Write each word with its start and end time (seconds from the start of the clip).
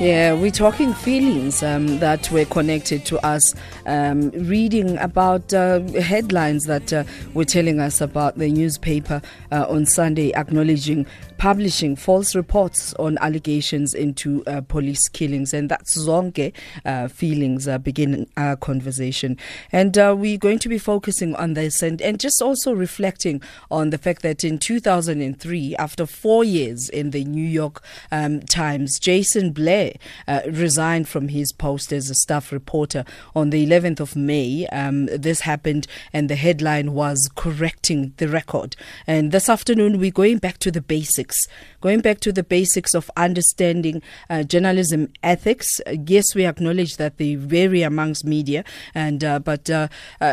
Yeah, 0.00 0.32
we're 0.32 0.50
talking 0.50 0.92
feelings 0.92 1.62
um, 1.62 2.00
that 2.00 2.28
were 2.32 2.44
connected 2.46 3.04
to 3.06 3.24
us, 3.24 3.54
um, 3.86 4.30
reading 4.30 4.98
about 4.98 5.54
uh, 5.54 5.78
headlines 6.00 6.64
that 6.64 6.92
uh, 6.92 7.04
were 7.32 7.44
telling 7.44 7.78
us 7.78 8.00
about 8.00 8.36
the 8.36 8.50
newspaper 8.50 9.22
uh, 9.52 9.66
on 9.68 9.86
Sunday 9.86 10.32
acknowledging 10.34 11.06
publishing 11.44 11.94
false 11.94 12.34
reports 12.34 12.94
on 12.94 13.18
allegations 13.18 13.92
into 13.92 14.42
uh, 14.46 14.62
police 14.62 15.08
killings. 15.08 15.52
And 15.52 15.70
that's 15.70 15.94
Zonke 15.94 16.54
uh, 16.86 17.08
feelings 17.08 17.68
uh, 17.68 17.76
begin 17.76 18.26
our 18.38 18.56
conversation. 18.56 19.36
And 19.70 19.98
uh, 19.98 20.16
we're 20.18 20.38
going 20.38 20.58
to 20.60 20.70
be 20.70 20.78
focusing 20.78 21.34
on 21.34 21.52
this 21.52 21.82
and, 21.82 22.00
and 22.00 22.18
just 22.18 22.40
also 22.40 22.72
reflecting 22.72 23.42
on 23.70 23.90
the 23.90 23.98
fact 23.98 24.22
that 24.22 24.42
in 24.42 24.58
2003, 24.58 25.76
after 25.76 26.06
four 26.06 26.44
years 26.44 26.88
in 26.88 27.10
the 27.10 27.26
New 27.26 27.46
York 27.46 27.84
um, 28.10 28.40
Times, 28.40 28.98
Jason 28.98 29.52
Blair 29.52 29.92
uh, 30.26 30.40
resigned 30.46 31.10
from 31.10 31.28
his 31.28 31.52
post 31.52 31.92
as 31.92 32.08
a 32.08 32.14
staff 32.14 32.52
reporter 32.52 33.04
on 33.36 33.50
the 33.50 33.66
11th 33.66 34.00
of 34.00 34.16
May. 34.16 34.66
Um, 34.68 35.10
this 35.12 35.40
happened, 35.40 35.88
and 36.10 36.30
the 36.30 36.36
headline 36.36 36.94
was 36.94 37.28
correcting 37.34 38.14
the 38.16 38.28
record. 38.28 38.76
And 39.06 39.30
this 39.30 39.50
afternoon, 39.50 39.98
we're 39.98 40.10
going 40.10 40.38
back 40.38 40.56
to 40.60 40.70
the 40.70 40.80
basics 40.80 41.33
basics, 41.34 41.48
going 41.80 42.00
back 42.00 42.20
to 42.20 42.32
the 42.32 42.42
basics 42.42 42.94
of 42.94 43.10
understanding 43.16 44.02
uh, 44.30 44.42
journalism 44.42 45.08
ethics. 45.22 45.80
Uh, 45.86 45.96
yes, 46.06 46.34
we 46.34 46.46
acknowledge 46.46 46.96
that 46.96 47.18
they 47.18 47.34
vary 47.34 47.82
amongst 47.82 48.24
media, 48.24 48.64
and 48.94 49.22
uh, 49.24 49.38
but 49.38 49.68
uh, 49.70 49.88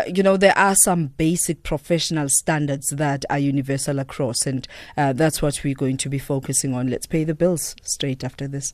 you 0.08 0.24
know 0.24 0.38
there 0.38 0.58
are 0.58 0.76
some 0.84 1.08
basic 1.08 1.64
professional 1.64 2.30
standards 2.30 2.88
that 2.90 3.26
are 3.30 3.40
universal 3.40 4.00
across, 4.00 4.46
and 4.46 4.68
that's 4.96 5.42
what 5.42 5.64
we're 5.64 5.76
going 5.76 5.98
to 5.98 6.10
be 6.10 6.20
focusing 6.20 6.74
on. 6.74 6.88
Let's 6.88 7.08
pay 7.08 7.24
the 7.24 7.36
bills 7.36 7.76
straight 7.84 8.24
after 8.24 8.48
this. 8.48 8.74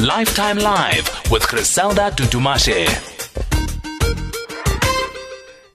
Lifetime 0.00 0.58
Live 0.58 1.08
with 1.30 1.42
Criselda 1.42 2.12
Dudumashe 2.12 3.17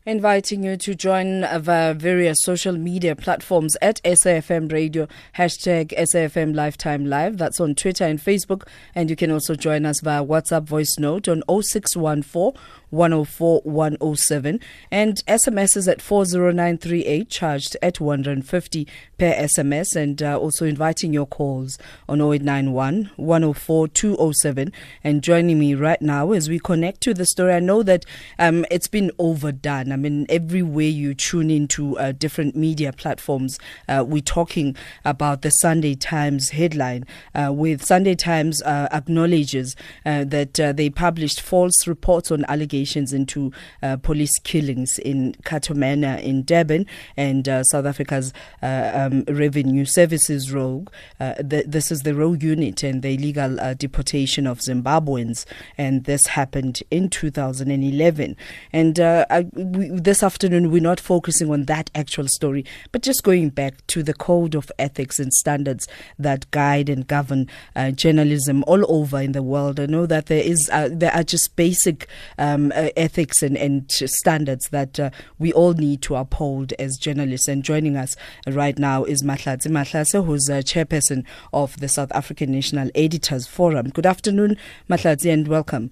inviting 0.06 0.64
you 0.64 0.76
to 0.78 0.96
join 0.96 1.46
via 1.62 1.94
various 1.94 2.38
social 2.42 2.73
media 2.73 3.16
platforms 3.16 3.78
at 3.82 4.02
SAFM 4.04 4.72
Radio, 4.72 5.08
hashtag 5.36 5.98
SAFM 5.98 6.56
Lifetime 6.56 7.06
Live. 7.06 7.38
That's 7.38 7.59
on 7.59 7.76
Twitter 7.76 8.04
and 8.06 8.20
Facebook. 8.20 8.68
And 8.96 9.09
you 9.09 9.16
can 9.16 9.31
also 9.31 9.56
join 9.56 9.86
us 9.86 10.02
via 10.02 10.24
WhatsApp 10.24 10.64
voice 10.64 10.98
note 11.00 11.28
on 11.28 11.42
0614 11.48 12.54
104 12.94 13.61
107 13.63 14.59
and 14.91 15.25
SMS 15.25 15.75
is 15.75 15.88
at 15.88 15.99
40938 15.99 17.27
charged 17.27 17.75
at 17.81 18.00
150 18.00 18.88
per 19.17 19.33
SMS 19.33 19.95
and 19.95 20.22
uh, 20.22 20.38
also 20.38 20.63
inviting 20.66 21.11
your 21.11 21.25
calls 21.25 21.80
on 22.08 22.22
0891 22.22 23.09
104 23.16 23.88
207 23.88 24.72
and 25.03 25.23
joining 25.23 25.58
me 25.58 25.73
right 25.73 26.03
now 26.03 26.31
as 26.33 26.47
we 26.47 26.59
connect 26.59 27.02
to 27.02 27.16
the 27.16 27.25
story. 27.25 27.53
I 27.53 27.59
know 27.59 27.81
that 27.81 28.05
um, 28.38 28.63
it's 28.69 28.88
been 28.88 29.09
overdone. 29.17 29.91
I 29.91 29.95
mean, 29.95 30.28
everywhere 30.30 30.85
you 30.85 31.16
tune 31.16 31.50
into 31.50 31.97
uh, 31.97 32.11
different 32.11 32.55
media 32.55 32.94
platforms, 32.94 33.57
uh, 33.89 34.05
we're 34.07 34.22
talking 34.22 34.75
about 35.03 35.41
the 35.41 35.50
Sunday 35.50 35.95
Times 35.95 36.52
headline 36.52 37.05
uh, 37.33 37.52
with 37.52 37.83
Sunday 37.83 38.13
Times 38.13 38.61
uh, 38.61 38.88
acknowledges 38.91 39.75
uh, 40.05 40.23
that 40.25 40.53
they 40.78 40.91
published 40.91 41.41
false 41.41 41.88
reports 41.88 42.30
on 42.30 42.45
allegations 42.47 42.83
investigations 42.84 43.14
into 43.14 43.52
uh, 43.81 43.98
police 43.98 44.38
killings 44.39 45.00
in 45.00 45.36
Cato 45.44 45.73
Manor 45.73 46.16
in 46.22 46.44
Durban 46.44 46.86
and 47.17 47.48
uh, 47.48 47.64
South 47.64 47.86
Africa's 47.86 48.34
uh, 48.62 48.92
um, 48.94 49.23
Revenue 49.28 49.86
Services 49.86 50.52
Rogue. 50.52 50.90
Uh, 51.20 51.34
this 51.40 51.92
is 51.92 52.02
the 52.02 52.14
Rogue 52.14 52.44
unit 52.44 52.84
and 52.84 53.02
the 53.02 53.14
illegal 53.16 53.59
uh, 53.59 53.73
deportation 53.73 54.48
of 54.48 54.59
Zimbabweans, 54.59 55.45
and 55.78 56.03
this 56.03 56.28
happened 56.28 56.81
in 56.92 57.09
2011. 57.09 58.36
And 58.72 59.00
I, 59.00 59.45
we, 59.53 59.90
this 59.90 60.24
afternoon, 60.24 60.72
we're 60.72 60.81
not 60.81 61.00
focusing 61.00 61.52
on 61.52 61.66
that 61.66 61.90
actual 61.96 62.28
story, 62.28 62.66
but 62.91 63.02
just 63.02 63.24
going 63.24 63.50
back 63.50 63.86
to 63.88 64.03
the 64.03 64.13
code 64.13 64.56
of 64.56 64.72
ethics 64.78 65.19
and 65.19 65.34
standards 65.34 65.88
that 66.19 66.50
guide 66.52 66.90
and 66.90 67.07
govern 67.07 67.47
journalism 67.96 68.63
all 68.68 68.84
over 68.91 69.22
in 69.22 69.31
the 69.31 69.44
world. 69.44 69.80
I 69.80 69.86
know 69.86 70.06
that 70.06 70.28
there 70.28 70.44
is 70.44 70.69
there 70.74 71.13
are 71.13 71.24
just 71.24 71.56
basic 71.56 72.07
um, 72.38 72.72
uh, 72.73 72.89
ethics 72.97 73.41
and, 73.41 73.57
and 73.57 73.91
standards 73.91 74.69
that 74.69 75.00
uh, 75.00 75.09
we 75.39 75.53
all 75.53 75.73
need 75.73 76.01
to 76.03 76.16
uphold 76.16 76.73
as 76.73 76.97
journalists. 76.97 77.47
And 77.47 77.63
joining 77.63 77.95
us 77.95 78.16
right 78.47 78.78
now 78.78 79.03
is 79.03 79.23
Mahlatse 79.23 79.67
Mahlase, 79.67 80.25
who's 80.25 80.50
a 80.50 80.63
chairperson 80.63 81.25
of 81.51 81.79
the 81.79 81.88
South 81.88 82.12
African 82.12 82.51
National 82.51 82.89
Editors 82.95 83.47
Forum. 83.47 83.89
Good 83.89 84.06
afternoon, 84.06 84.57
Mahlatse, 84.89 85.31
and 85.31 85.47
welcome. 85.47 85.91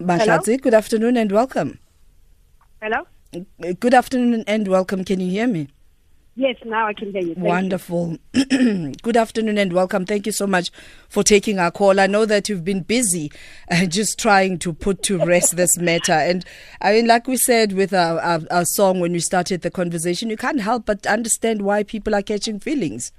Mahlatse, 0.00 0.60
good 0.60 0.74
afternoon 0.74 1.16
and 1.16 1.32
welcome. 1.32 1.78
Hello? 2.82 3.06
Good 3.80 3.94
afternoon 3.94 4.44
and 4.46 4.68
welcome. 4.68 5.04
Can 5.04 5.20
you 5.20 5.30
hear 5.30 5.46
me? 5.46 5.68
Yes, 6.38 6.56
now 6.66 6.86
I 6.86 6.92
can 6.92 7.12
hear 7.12 7.22
you. 7.22 7.34
Thank 7.34 7.46
Wonderful. 7.46 8.18
You. 8.34 8.92
Good 9.02 9.16
afternoon 9.16 9.56
and 9.56 9.72
welcome. 9.72 10.04
Thank 10.04 10.26
you 10.26 10.32
so 10.32 10.46
much 10.46 10.70
for 11.08 11.22
taking 11.22 11.58
our 11.58 11.70
call. 11.70 11.98
I 11.98 12.06
know 12.06 12.26
that 12.26 12.50
you've 12.50 12.62
been 12.62 12.82
busy 12.82 13.32
uh, 13.70 13.86
just 13.86 14.18
trying 14.18 14.58
to 14.58 14.74
put 14.74 15.02
to 15.04 15.16
rest 15.16 15.56
this 15.56 15.78
matter. 15.78 16.12
And 16.12 16.44
I 16.82 16.92
mean, 16.92 17.06
like 17.06 17.26
we 17.26 17.38
said 17.38 17.72
with 17.72 17.94
our, 17.94 18.20
our, 18.20 18.40
our 18.50 18.64
song 18.66 19.00
when 19.00 19.12
we 19.12 19.20
started 19.20 19.62
the 19.62 19.70
conversation, 19.70 20.28
you 20.28 20.36
can't 20.36 20.60
help 20.60 20.84
but 20.84 21.06
understand 21.06 21.62
why 21.62 21.82
people 21.82 22.14
are 22.14 22.20
catching 22.20 22.60
feelings. 22.60 23.12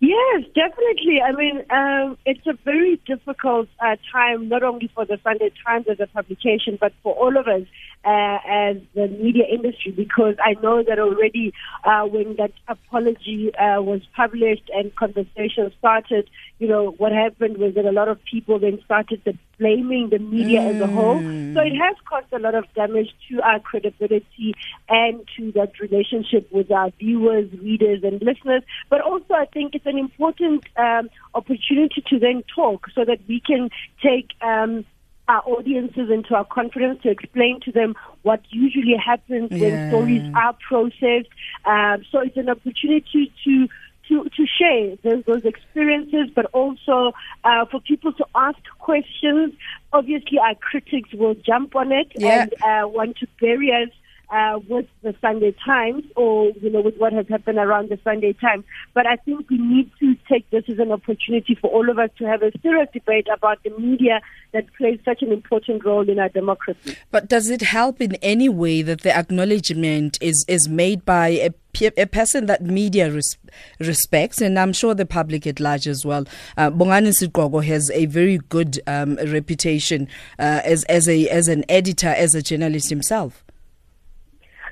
Yes, 0.00 0.42
definitely. 0.56 1.22
I 1.22 1.32
mean, 1.32 1.62
um, 1.70 2.18
it's 2.26 2.46
a 2.48 2.58
very 2.64 3.00
difficult 3.06 3.68
uh, 3.78 3.94
time, 4.10 4.48
not 4.48 4.64
only 4.64 4.90
for 4.92 5.06
the 5.06 5.20
Sunday 5.22 5.52
Times 5.64 5.86
as 5.88 6.00
a 6.00 6.08
publication, 6.08 6.78
but 6.80 6.92
for 7.04 7.14
all 7.14 7.36
of 7.36 7.46
us 7.46 7.62
uh, 8.04 8.38
as 8.46 8.76
the 8.94 9.08
media 9.08 9.44
industry 9.50 9.92
because 9.92 10.34
I 10.42 10.54
know 10.62 10.82
that 10.82 10.98
already 10.98 11.52
uh, 11.84 12.02
when 12.02 12.36
that 12.36 12.52
apology 12.68 13.54
uh, 13.54 13.80
was 13.80 14.02
published 14.14 14.70
and 14.74 14.94
conversation 14.94 15.72
started, 15.78 16.28
you 16.58 16.68
know, 16.68 16.90
what 16.98 17.12
happened 17.12 17.58
was 17.58 17.74
that 17.74 17.84
a 17.84 17.92
lot 17.92 18.08
of 18.08 18.18
people 18.24 18.58
then 18.58 18.80
started 18.84 19.22
the 19.24 19.36
blaming 19.58 20.10
the 20.10 20.18
media 20.18 20.60
mm. 20.60 20.74
as 20.74 20.80
a 20.80 20.86
whole. 20.86 21.18
So 21.54 21.60
it 21.60 21.76
has 21.76 21.96
caused 22.08 22.32
a 22.32 22.38
lot 22.38 22.54
of 22.54 22.64
damage 22.74 23.14
to 23.28 23.40
our 23.42 23.60
credibility 23.60 24.54
and 24.88 25.26
to 25.36 25.52
that 25.52 25.78
relationship 25.80 26.50
with 26.52 26.70
our 26.70 26.90
viewers, 26.98 27.50
readers, 27.60 28.02
and 28.02 28.20
listeners. 28.20 28.62
But 28.90 29.00
also, 29.00 29.34
I 29.34 29.46
think 29.46 29.74
it's 29.74 29.86
an 29.86 29.98
important 29.98 30.66
um, 30.76 31.08
opportunity 31.34 32.02
to 32.08 32.18
then 32.18 32.42
talk 32.54 32.88
so 32.94 33.04
that 33.04 33.20
we 33.28 33.40
can 33.40 33.70
take 34.02 34.30
um, 34.40 34.84
our 35.28 35.42
audiences 35.46 36.10
into 36.10 36.34
our 36.34 36.44
confidence 36.44 37.02
to 37.02 37.10
explain 37.10 37.60
to 37.60 37.72
them 37.72 37.94
what 38.22 38.40
usually 38.50 38.96
happens 38.96 39.50
yeah. 39.50 39.60
when 39.60 39.90
stories 39.90 40.32
are 40.34 40.56
processed. 40.68 41.28
Um, 41.64 42.04
so 42.10 42.20
it's 42.20 42.36
an 42.36 42.48
opportunity 42.50 43.32
to 43.44 43.68
to, 44.08 44.28
to 44.36 44.46
share 44.46 44.96
those, 45.02 45.24
those 45.24 45.44
experiences, 45.46 46.28
but 46.34 46.44
also 46.52 47.12
uh, 47.42 47.64
for 47.64 47.80
people 47.80 48.12
to 48.12 48.26
ask 48.34 48.58
questions. 48.78 49.54
Obviously, 49.94 50.38
our 50.38 50.54
critics 50.56 51.08
will 51.14 51.34
jump 51.34 51.74
on 51.74 51.90
it 51.90 52.12
yeah. 52.14 52.42
and 52.42 52.54
uh, 52.62 52.86
want 52.86 53.16
to 53.16 53.26
bury 53.40 53.72
us 53.72 53.88
uh, 54.30 54.58
with 54.68 54.86
the 55.02 55.14
Sunday 55.20 55.54
Times 55.64 56.04
or, 56.16 56.50
you 56.60 56.70
know, 56.70 56.80
with 56.80 56.96
what 56.96 57.12
has 57.12 57.26
happened 57.28 57.58
around 57.58 57.90
the 57.90 57.98
Sunday 58.04 58.32
Times. 58.32 58.64
But 58.92 59.06
I 59.06 59.16
think 59.16 59.48
we 59.50 59.58
need 59.58 59.90
to 60.00 60.14
take 60.28 60.48
this 60.50 60.64
as 60.68 60.78
an 60.78 60.92
opportunity 60.92 61.54
for 61.54 61.70
all 61.70 61.88
of 61.90 61.98
us 61.98 62.10
to 62.18 62.24
have 62.24 62.42
a 62.42 62.50
serious 62.62 62.88
debate 62.92 63.26
about 63.32 63.62
the 63.62 63.70
media 63.78 64.20
that 64.52 64.72
plays 64.74 64.98
such 65.04 65.22
an 65.22 65.32
important 65.32 65.84
role 65.84 66.08
in 66.08 66.18
our 66.18 66.28
democracy. 66.28 66.96
But 67.10 67.28
does 67.28 67.50
it 67.50 67.62
help 67.62 68.00
in 68.00 68.14
any 68.16 68.48
way 68.48 68.82
that 68.82 69.02
the 69.02 69.14
acknowledgement 69.14 70.18
is, 70.20 70.44
is 70.48 70.68
made 70.68 71.04
by 71.04 71.28
a 71.28 71.50
a 71.96 72.06
person 72.06 72.46
that 72.46 72.62
media 72.62 73.10
res- 73.10 73.36
respects, 73.80 74.40
and 74.40 74.58
I'm 74.58 74.72
sure 74.72 74.94
the 74.94 75.06
public 75.06 75.44
at 75.44 75.58
large 75.58 75.88
as 75.88 76.04
well. 76.06 76.24
Uh, 76.56 76.70
Bongani 76.70 77.08
Siqoko 77.08 77.64
has 77.64 77.90
a 77.90 78.06
very 78.06 78.38
good 78.48 78.80
um, 78.86 79.16
reputation 79.26 80.06
uh, 80.38 80.60
as 80.64 80.84
as 80.84 81.08
a 81.08 81.28
as 81.28 81.48
an 81.48 81.64
editor, 81.68 82.08
as 82.08 82.34
a 82.34 82.42
journalist 82.42 82.90
himself. 82.90 83.44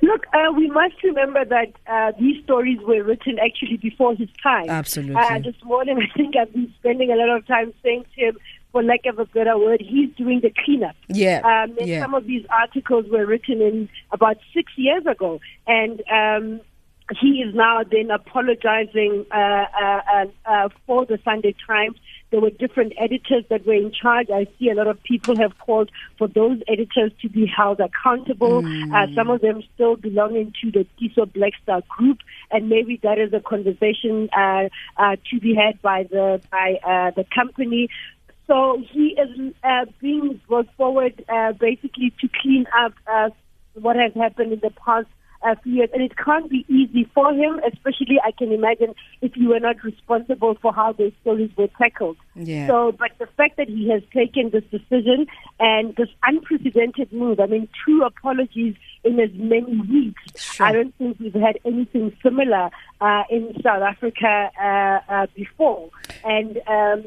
Look, 0.02 0.26
uh, 0.34 0.52
we 0.52 0.68
must 0.68 1.00
remember 1.04 1.44
that 1.44 1.72
uh, 1.86 2.10
these 2.18 2.42
stories 2.42 2.78
were 2.80 3.04
written 3.04 3.38
actually 3.38 3.76
before 3.76 4.16
his 4.16 4.28
time. 4.42 4.68
Absolutely. 4.68 5.14
Uh, 5.14 5.38
this 5.38 5.54
morning, 5.62 5.96
I 6.02 6.16
think 6.16 6.34
I've 6.36 6.52
been 6.52 6.74
spending 6.80 7.12
a 7.12 7.14
lot 7.14 7.36
of 7.36 7.46
time 7.46 7.72
saying 7.84 8.04
to 8.16 8.26
him, 8.26 8.38
for 8.72 8.82
lack 8.82 9.06
of 9.06 9.18
a 9.20 9.26
better 9.26 9.56
word, 9.56 9.80
he's 9.80 10.10
doing 10.16 10.40
the 10.40 10.52
cleanup. 10.64 10.96
Yeah. 11.08 11.40
Um, 11.44 11.76
yeah. 11.80 12.00
Some 12.00 12.14
of 12.14 12.26
these 12.26 12.44
articles 12.50 13.04
were 13.10 13.24
written 13.26 13.60
in 13.60 13.88
about 14.10 14.38
six 14.52 14.72
years 14.76 15.04
ago, 15.06 15.40
and 15.66 16.02
um, 16.10 16.60
he 17.20 17.42
is 17.42 17.54
now 17.54 17.82
then 17.88 18.10
apologizing 18.10 19.26
uh, 19.30 19.36
uh, 19.36 20.00
uh, 20.14 20.26
uh, 20.46 20.68
for 20.86 21.06
the 21.06 21.18
Sunday 21.24 21.54
Times. 21.66 21.96
There 22.32 22.40
were 22.40 22.50
different 22.50 22.94
editors 22.98 23.44
that 23.50 23.64
were 23.66 23.74
in 23.74 23.92
charge. 23.92 24.28
I 24.30 24.48
see 24.58 24.70
a 24.70 24.74
lot 24.74 24.88
of 24.88 25.00
people 25.04 25.36
have 25.36 25.56
called 25.58 25.90
for 26.18 26.26
those 26.26 26.60
editors 26.66 27.12
to 27.20 27.28
be 27.28 27.46
held 27.46 27.78
accountable. 27.78 28.62
Mm. 28.62 28.92
Uh, 28.92 29.14
some 29.14 29.30
of 29.30 29.42
them 29.42 29.62
still 29.74 29.96
belonging 29.96 30.52
to 30.62 30.70
the 30.72 30.86
Tiso 30.98 31.30
Black 31.32 31.52
Star 31.62 31.82
group, 31.88 32.18
and 32.50 32.68
maybe 32.68 32.98
that 33.04 33.18
is 33.18 33.32
a 33.32 33.40
conversation 33.40 34.28
uh, 34.36 34.68
uh, 34.96 35.16
to 35.30 35.40
be 35.40 35.54
had 35.54 35.80
by 35.82 36.04
the 36.04 36.40
by 36.50 36.80
uh, 36.82 37.10
the 37.10 37.24
company. 37.32 37.88
So 38.46 38.82
he 38.90 39.16
is 39.16 39.54
uh, 39.62 39.86
being 40.00 40.40
brought 40.48 40.68
forward 40.76 41.24
uh, 41.28 41.52
basically 41.52 42.12
to 42.20 42.28
clean 42.40 42.66
up 42.76 42.92
uh, 43.06 43.30
what 43.74 43.96
has 43.96 44.12
happened 44.14 44.52
in 44.52 44.60
the 44.60 44.70
past 44.70 45.06
uh, 45.44 45.54
few 45.62 45.74
years. 45.74 45.90
And 45.92 46.02
it 46.02 46.16
can't 46.16 46.48
be 46.50 46.64
easy 46.68 47.08
for 47.14 47.32
him, 47.32 47.60
especially 47.72 48.18
I 48.24 48.32
can 48.32 48.52
imagine 48.52 48.94
if 49.20 49.36
you 49.36 49.48
were 49.48 49.60
not 49.60 49.82
responsible 49.82 50.56
for 50.60 50.72
how 50.72 50.92
those 50.92 51.12
stories 51.20 51.50
were 51.56 51.68
tackled. 51.78 52.16
Yeah. 52.34 52.66
So, 52.66 52.92
but 52.92 53.10
the 53.18 53.26
fact 53.36 53.56
that 53.56 53.68
he 53.68 53.90
has 53.90 54.02
taken 54.12 54.50
this 54.50 54.64
decision 54.70 55.26
and 55.60 55.94
this 55.96 56.08
unprecedented 56.24 57.12
move, 57.12 57.40
I 57.40 57.46
mean, 57.46 57.68
two 57.86 58.02
apologies 58.02 58.74
in 59.04 59.18
as 59.20 59.30
many 59.34 59.80
weeks. 59.80 60.22
Sure. 60.36 60.66
I 60.66 60.72
don't 60.72 60.94
think 60.96 61.18
we've 61.18 61.34
had 61.34 61.58
anything 61.64 62.16
similar 62.22 62.70
uh, 63.00 63.22
in 63.30 63.54
South 63.62 63.82
Africa 63.82 64.50
uh, 64.60 65.12
uh, 65.12 65.26
before. 65.34 65.90
And 66.24 66.58
um, 66.66 67.04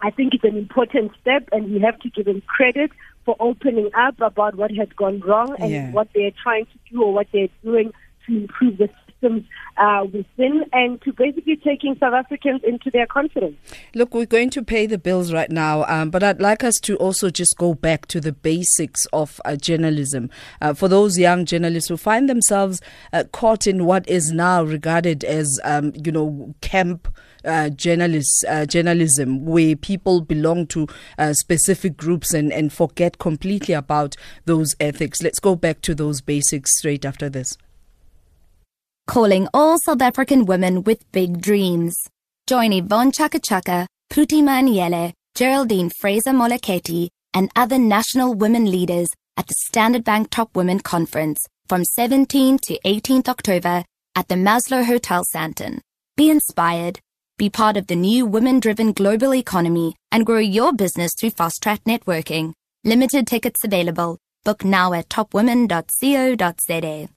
I 0.00 0.10
think 0.10 0.34
it's 0.34 0.44
an 0.44 0.56
important 0.56 1.12
step, 1.20 1.48
and 1.52 1.72
we 1.72 1.80
have 1.80 1.98
to 2.00 2.10
give 2.10 2.26
him 2.26 2.42
credit 2.46 2.90
for 3.26 3.36
opening 3.40 3.90
up 3.94 4.18
about 4.22 4.54
what 4.54 4.70
has 4.70 4.88
gone 4.96 5.20
wrong 5.20 5.54
and 5.58 5.70
Yeah. 5.70 5.90
what 5.90 6.08
they're 6.14 6.30
trying 6.42 6.64
to 6.64 6.78
do 6.90 7.02
or 7.02 7.12
what 7.12 7.26
they're 7.32 7.48
doing 7.62 7.92
to 8.26 8.36
improve 8.36 8.78
the 8.78 8.88
systems 9.06 9.44
uh, 9.76 10.04
within 10.12 10.64
and 10.72 11.00
to 11.02 11.12
basically 11.12 11.56
taking 11.56 11.96
South 11.98 12.14
Africans 12.14 12.60
into 12.64 12.90
their 12.90 13.06
confidence. 13.06 13.56
Look, 13.94 14.14
we're 14.14 14.26
going 14.26 14.50
to 14.50 14.62
pay 14.62 14.86
the 14.86 14.98
bills 14.98 15.32
right 15.32 15.50
now, 15.50 15.84
um, 15.84 16.10
but 16.10 16.22
I'd 16.22 16.40
like 16.40 16.62
us 16.64 16.76
to 16.82 16.96
also 16.96 17.30
just 17.30 17.56
go 17.56 17.74
back 17.74 18.06
to 18.06 18.20
the 18.20 18.32
basics 18.32 19.06
of 19.12 19.40
uh, 19.44 19.56
journalism. 19.56 20.30
Uh, 20.60 20.72
for 20.74 20.88
those 20.88 21.18
young 21.18 21.44
journalists 21.44 21.88
who 21.88 21.96
find 21.96 22.28
themselves 22.28 22.80
uh, 23.12 23.24
caught 23.32 23.66
in 23.66 23.84
what 23.84 24.08
is 24.08 24.30
now 24.32 24.62
regarded 24.62 25.24
as, 25.24 25.58
um, 25.64 25.92
you 26.04 26.12
know, 26.12 26.54
camp. 26.60 27.08
Uh, 27.44 27.68
journalists, 27.68 28.44
uh, 28.48 28.66
journalism, 28.66 29.44
where 29.44 29.76
people 29.76 30.20
belong 30.20 30.66
to 30.66 30.86
uh, 31.18 31.32
specific 31.32 31.96
groups 31.96 32.34
and, 32.34 32.52
and 32.52 32.72
forget 32.72 33.18
completely 33.18 33.74
about 33.74 34.16
those 34.46 34.74
ethics. 34.80 35.22
Let's 35.22 35.38
go 35.38 35.54
back 35.54 35.80
to 35.82 35.94
those 35.94 36.20
basics 36.20 36.76
straight 36.78 37.04
after 37.04 37.28
this. 37.28 37.56
calling 39.06 39.48
all 39.54 39.78
South 39.78 40.02
African 40.02 40.44
women 40.44 40.82
with 40.82 41.10
big 41.12 41.40
dreams. 41.40 41.96
Join 42.46 42.72
Yvonne 42.72 43.12
Chaka 43.12 43.38
Chaka, 43.38 43.86
Puti 44.10 44.42
Maniele, 44.42 45.12
Geraldine 45.34 45.90
Fraser 45.90 46.32
Moleketi, 46.32 47.08
and 47.32 47.50
other 47.56 47.78
national 47.78 48.34
women 48.34 48.70
leaders 48.70 49.08
at 49.36 49.46
the 49.46 49.54
Standard 49.54 50.04
Bank 50.04 50.30
Top 50.30 50.54
Women 50.56 50.80
Conference 50.80 51.44
from 51.68 51.84
17 51.84 52.58
to 52.64 52.78
18th 52.84 53.28
October 53.28 53.84
at 54.14 54.28
the 54.28 54.34
Maslow 54.34 54.84
Hotel 54.84 55.24
Sandton. 55.34 55.80
Be 56.16 56.30
inspired, 56.30 57.00
be 57.36 57.50
part 57.50 57.76
of 57.76 57.86
the 57.86 57.96
new 57.96 58.26
women-driven 58.26 58.92
global 58.92 59.34
economy, 59.34 59.94
and 60.10 60.24
grow 60.24 60.38
your 60.38 60.72
business 60.72 61.14
through 61.14 61.30
fast 61.30 61.62
track 61.62 61.84
networking. 61.84 62.52
Limited 62.84 63.26
tickets 63.26 63.64
available. 63.64 64.18
Book 64.44 64.64
now 64.64 64.92
at 64.92 65.08
topwomen.co.za. 65.08 67.08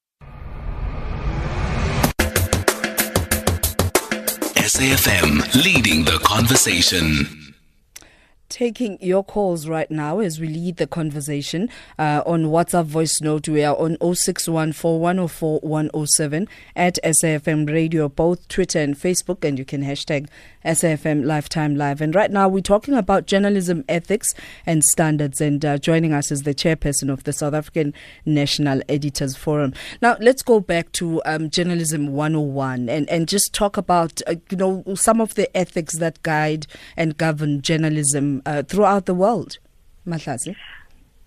SAFM 4.69 5.63
leading 5.63 6.05
the 6.05 6.19
conversation. 6.23 7.38
Taking 8.49 8.97
your 8.99 9.23
calls 9.23 9.67
right 9.67 9.89
now 9.89 10.19
as 10.19 10.39
we 10.39 10.47
lead 10.47 10.77
the 10.77 10.85
conversation 10.87 11.69
uh, 11.97 12.21
on 12.25 12.45
WhatsApp 12.45 12.85
voice 12.85 13.21
note. 13.21 13.47
We 13.47 13.63
are 13.63 13.77
on 13.77 13.95
0614104107 13.97 16.47
at 16.75 16.97
SAFM 17.03 17.69
Radio, 17.69 18.09
both 18.09 18.47
Twitter 18.47 18.79
and 18.79 18.95
Facebook, 18.95 19.47
and 19.47 19.59
you 19.59 19.65
can 19.65 19.83
hashtag 19.83 20.27
SAFM 20.65 21.25
Lifetime 21.25 21.75
Live. 21.75 22.01
And 22.01 22.13
right 22.13 22.31
now 22.31 22.47
we're 22.47 22.61
talking 22.61 22.95
about 22.95 23.27
journalism 23.27 23.85
ethics 23.87 24.33
and 24.65 24.83
standards. 24.83 25.39
And 25.39 25.63
uh, 25.63 25.77
joining 25.77 26.13
us 26.13 26.31
is 26.31 26.43
the 26.43 26.53
chairperson 26.53 27.11
of 27.11 27.23
the 27.23 27.33
South 27.33 27.53
African 27.53 27.93
National 28.25 28.81
Editors 28.89 29.37
Forum. 29.37 29.73
Now 30.01 30.17
let's 30.19 30.41
go 30.41 30.59
back 30.59 30.91
to 30.93 31.21
um, 31.25 31.49
journalism 31.49 32.07
101 32.07 32.89
and, 32.89 33.09
and 33.09 33.27
just 33.27 33.53
talk 33.53 33.77
about 33.77 34.21
uh, 34.27 34.35
you 34.49 34.57
know 34.57 34.83
some 34.95 35.21
of 35.21 35.35
the 35.35 35.55
ethics 35.55 35.97
that 35.97 36.21
guide 36.23 36.67
and 36.97 37.17
govern 37.17 37.61
journalism 37.61 38.38
uh, 38.45 38.63
throughout 38.63 39.05
the 39.05 39.13
world. 39.13 39.57
Mahlasi. 40.07 40.55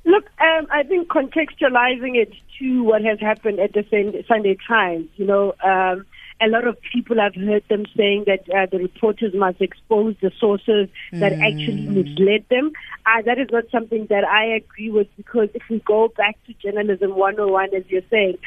Look, 0.05 0.25
um, 0.41 0.67
I 0.71 0.83
think 0.83 1.09
contextualizing 1.09 2.17
it 2.17 2.33
to 2.59 2.83
what 2.83 3.03
has 3.03 3.21
happened 3.21 3.61
at 3.61 3.73
the 3.73 3.85
Sun- 3.89 4.25
Sunday 4.27 4.57
Times, 4.67 5.09
you 5.17 5.27
know, 5.27 5.55
um, 5.63 6.05
a 6.41 6.49
lot 6.49 6.67
of 6.67 6.77
people 6.93 7.21
have 7.21 7.37
heard 7.37 7.63
them 7.69 7.85
saying 7.97 8.25
that 8.27 8.41
uh, 8.51 8.67
the 8.71 8.79
reporters 8.79 9.33
must 9.33 9.61
expose 9.61 10.17
the 10.21 10.33
sources 10.41 10.89
that 11.13 11.33
actually 11.35 11.87
misled 11.87 12.45
them. 12.51 12.73
Uh, 13.07 13.23
that 13.23 13.39
is 13.39 13.47
not 13.53 13.65
something 13.71 14.07
that 14.11 14.25
I 14.25 14.47
agree 14.57 14.91
with 14.91 15.07
because 15.17 15.51
if 15.55 15.63
we 15.71 15.79
go 15.87 16.09
back 16.17 16.37
to 16.47 16.55
journalism 16.55 17.15
101, 17.15 17.75
as 17.75 17.85
you're 17.89 18.03
saying, 18.11 18.39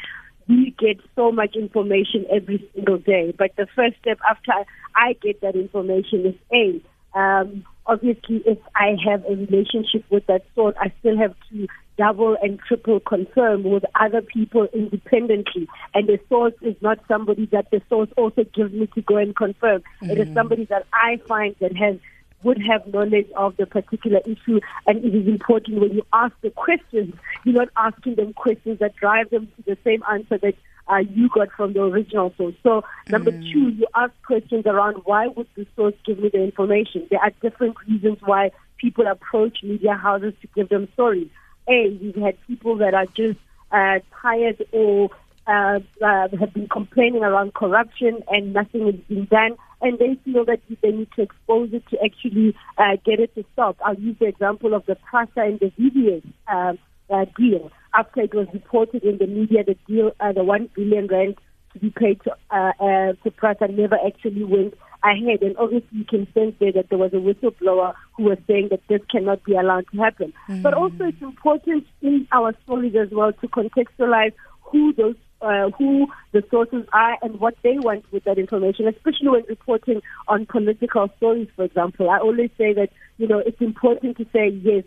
we 0.46 0.74
get 0.78 0.98
so 1.14 1.32
much 1.32 1.56
information 1.56 2.26
every 2.30 2.68
single 2.74 2.98
day. 2.98 3.34
But 3.36 3.56
the 3.56 3.66
first 3.74 3.96
step 4.00 4.18
after 4.28 4.52
I 4.94 5.14
get 5.14 5.40
that 5.40 5.56
information 5.56 6.26
is 6.26 6.34
A, 6.52 7.18
um, 7.18 7.64
obviously, 7.86 8.42
if 8.46 8.58
I 8.74 8.96
have 9.04 9.24
a 9.24 9.36
relationship 9.36 10.04
with 10.10 10.26
that 10.26 10.44
source, 10.54 10.74
I 10.80 10.92
still 11.00 11.16
have 11.16 11.34
to 11.50 11.66
double 11.96 12.36
and 12.42 12.60
triple 12.60 13.00
confirm 13.00 13.62
with 13.64 13.84
other 13.94 14.20
people 14.20 14.68
independently. 14.74 15.66
And 15.94 16.06
the 16.06 16.20
source 16.28 16.54
is 16.60 16.76
not 16.80 16.98
somebody 17.08 17.46
that 17.46 17.70
the 17.70 17.80
source 17.88 18.10
also 18.16 18.44
gives 18.44 18.72
me 18.72 18.86
to 18.94 19.02
go 19.02 19.16
and 19.16 19.34
confirm. 19.34 19.82
It 20.02 20.18
is 20.18 20.28
mm. 20.28 20.34
somebody 20.34 20.66
that 20.66 20.86
I 20.92 21.18
find 21.26 21.56
that 21.60 21.74
has 21.76 21.96
would 22.42 22.62
have 22.62 22.86
knowledge 22.92 23.28
of 23.36 23.56
the 23.56 23.66
particular 23.66 24.20
issue 24.26 24.60
and 24.86 25.04
it 25.04 25.14
is 25.14 25.26
important 25.26 25.80
when 25.80 25.92
you 25.92 26.02
ask 26.12 26.34
the 26.42 26.50
questions, 26.50 27.14
you're 27.44 27.54
not 27.54 27.68
asking 27.76 28.14
them 28.14 28.32
questions 28.34 28.78
that 28.78 28.94
drive 28.94 29.30
them 29.30 29.48
to 29.56 29.62
the 29.62 29.76
same 29.82 30.02
answer 30.08 30.38
that 30.38 30.54
uh, 30.88 30.98
you 30.98 31.28
got 31.28 31.48
from 31.56 31.72
the 31.72 31.82
original 31.82 32.32
source. 32.36 32.54
So 32.62 32.82
number 33.08 33.30
two, 33.30 33.70
you 33.70 33.86
ask 33.94 34.12
questions 34.24 34.66
around 34.66 35.02
why 35.04 35.28
would 35.28 35.48
the 35.56 35.66
source 35.76 35.94
give 36.04 36.18
me 36.18 36.30
the 36.32 36.42
information? 36.42 37.06
There 37.10 37.20
are 37.20 37.32
different 37.42 37.76
reasons 37.88 38.18
why 38.24 38.50
people 38.78 39.06
approach 39.06 39.58
media 39.62 39.94
houses 39.94 40.34
to 40.42 40.48
give 40.54 40.68
them 40.68 40.88
stories. 40.94 41.28
A, 41.68 41.98
we've 42.00 42.14
had 42.14 42.36
people 42.46 42.76
that 42.76 42.94
are 42.94 43.06
just 43.06 43.38
uh, 43.72 43.98
tired 44.22 44.64
or 44.72 45.10
uh, 45.46 45.78
uh, 46.04 46.28
have 46.38 46.52
been 46.54 46.68
complaining 46.68 47.22
around 47.22 47.54
corruption 47.54 48.22
and 48.28 48.52
nothing 48.52 48.88
is 48.88 48.94
being 49.08 49.26
done, 49.26 49.56
and 49.80 49.98
they 49.98 50.16
feel 50.24 50.44
that 50.44 50.60
they 50.82 50.90
need 50.90 51.08
to 51.16 51.22
expose 51.22 51.72
it 51.72 51.82
to 51.90 51.98
actually 52.04 52.54
uh, 52.78 52.96
get 53.04 53.20
it 53.20 53.34
to 53.34 53.44
stop. 53.52 53.76
I'll 53.84 53.94
use 53.94 54.16
the 54.18 54.26
example 54.26 54.74
of 54.74 54.86
the 54.86 54.96
PRASA 54.96 55.40
and 55.40 55.60
the 55.60 55.72
VBS 55.78 56.22
um, 56.48 56.78
uh, 57.10 57.26
deal. 57.36 57.70
After 57.96 58.20
it 58.20 58.34
was 58.34 58.46
reported 58.52 59.02
in 59.04 59.18
the 59.18 59.26
media, 59.26 59.64
the 59.64 59.76
deal, 59.86 60.12
uh, 60.20 60.32
the 60.32 60.44
one 60.44 60.68
billion 60.74 61.06
rand 61.06 61.36
to 61.72 61.78
be 61.78 61.90
paid 61.90 62.20
to 62.24 62.32
uh, 62.50 62.72
uh, 62.80 63.12
to 63.22 63.30
PRASA 63.30 63.68
never 63.68 63.96
actually 64.06 64.44
went 64.44 64.74
ahead. 65.02 65.42
And 65.42 65.56
obviously, 65.56 65.98
you 65.98 66.04
can 66.04 66.26
sense 66.32 66.54
there 66.58 66.72
that 66.72 66.88
there 66.88 66.98
was 66.98 67.12
a 67.12 67.16
whistleblower 67.16 67.94
who 68.16 68.24
was 68.24 68.38
saying 68.46 68.68
that 68.70 68.80
this 68.88 69.00
cannot 69.10 69.44
be 69.44 69.54
allowed 69.54 69.86
to 69.92 69.98
happen. 69.98 70.32
But 70.62 70.74
also, 70.74 71.04
it's 71.04 71.22
important 71.22 71.86
in 72.02 72.26
our 72.32 72.54
stories 72.64 72.94
as 72.96 73.10
well 73.10 73.32
to 73.32 73.48
contextualize 73.48 74.32
who 74.60 74.92
those 74.94 75.16
uh, 75.40 75.70
who 75.78 76.06
the 76.32 76.42
sources 76.50 76.84
are 76.92 77.18
and 77.22 77.38
what 77.40 77.54
they 77.62 77.78
want 77.78 78.10
with 78.10 78.24
that 78.24 78.38
information, 78.38 78.88
especially 78.88 79.28
when 79.28 79.42
reporting 79.48 80.00
on 80.28 80.46
political 80.46 81.08
stories, 81.18 81.48
for 81.54 81.64
example. 81.64 82.08
I 82.10 82.18
always 82.18 82.50
say 82.56 82.72
that, 82.72 82.88
you 83.18 83.28
know, 83.28 83.38
it's 83.38 83.60
important 83.60 84.16
to 84.16 84.24
say, 84.32 84.48
yes, 84.48 84.84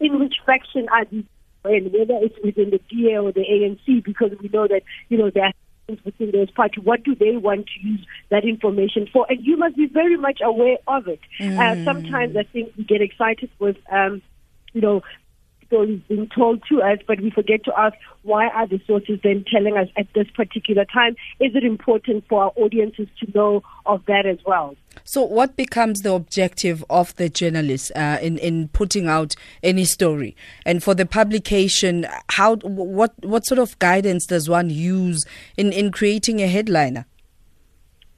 in 0.00 0.20
which 0.20 0.36
faction 0.46 0.88
are 0.90 1.04
these 1.04 1.24
and 1.64 1.92
whether 1.92 2.18
it's 2.22 2.36
within 2.42 2.70
the 2.70 2.80
DA 2.88 3.18
or 3.18 3.32
the 3.32 3.40
ANC, 3.40 4.04
because 4.04 4.32
we 4.40 4.48
know 4.48 4.66
that, 4.68 4.82
you 5.08 5.18
know, 5.18 5.30
there 5.30 5.44
are 5.44 5.52
within 6.04 6.30
those 6.32 6.50
parties. 6.50 6.84
What 6.84 7.02
do 7.02 7.14
they 7.14 7.36
want 7.36 7.66
to 7.66 7.88
use 7.88 8.06
that 8.28 8.44
information 8.44 9.08
for? 9.12 9.26
And 9.28 9.44
you 9.44 9.56
must 9.56 9.76
be 9.76 9.86
very 9.86 10.16
much 10.16 10.40
aware 10.44 10.76
of 10.86 11.08
it. 11.08 11.20
Uh, 11.58 11.84
sometimes 11.84 12.36
I 12.36 12.42
think 12.42 12.72
we 12.76 12.84
get 12.84 13.00
excited 13.00 13.50
with, 13.58 13.76
um, 13.90 14.22
you 14.72 14.80
know, 14.80 15.02
stories 15.68 16.00
being 16.08 16.28
told 16.34 16.62
to 16.68 16.82
us, 16.82 16.98
but 17.06 17.20
we 17.20 17.30
forget 17.30 17.64
to 17.64 17.78
ask 17.78 17.94
why 18.22 18.48
are 18.48 18.66
the 18.66 18.80
sources 18.86 19.20
then 19.22 19.44
telling 19.50 19.76
us 19.76 19.88
at 19.96 20.06
this 20.14 20.28
particular 20.34 20.84
time? 20.84 21.14
Is 21.40 21.54
it 21.54 21.62
important 21.62 22.24
for 22.28 22.44
our 22.44 22.52
audiences 22.56 23.06
to 23.20 23.30
know 23.34 23.62
of 23.86 24.04
that 24.06 24.26
as 24.26 24.38
well? 24.44 24.74
So, 25.04 25.22
what 25.22 25.56
becomes 25.56 26.00
the 26.00 26.12
objective 26.12 26.84
of 26.90 27.14
the 27.16 27.28
journalist 27.28 27.92
uh, 27.94 28.18
in 28.20 28.38
in 28.38 28.68
putting 28.68 29.06
out 29.06 29.36
any 29.62 29.84
story, 29.84 30.36
and 30.66 30.82
for 30.82 30.94
the 30.94 31.06
publication, 31.06 32.06
how 32.30 32.56
what 32.56 33.12
what 33.22 33.46
sort 33.46 33.58
of 33.58 33.78
guidance 33.78 34.26
does 34.26 34.48
one 34.48 34.70
use 34.70 35.24
in 35.56 35.72
in 35.72 35.92
creating 35.92 36.40
a 36.40 36.48
headliner? 36.48 37.06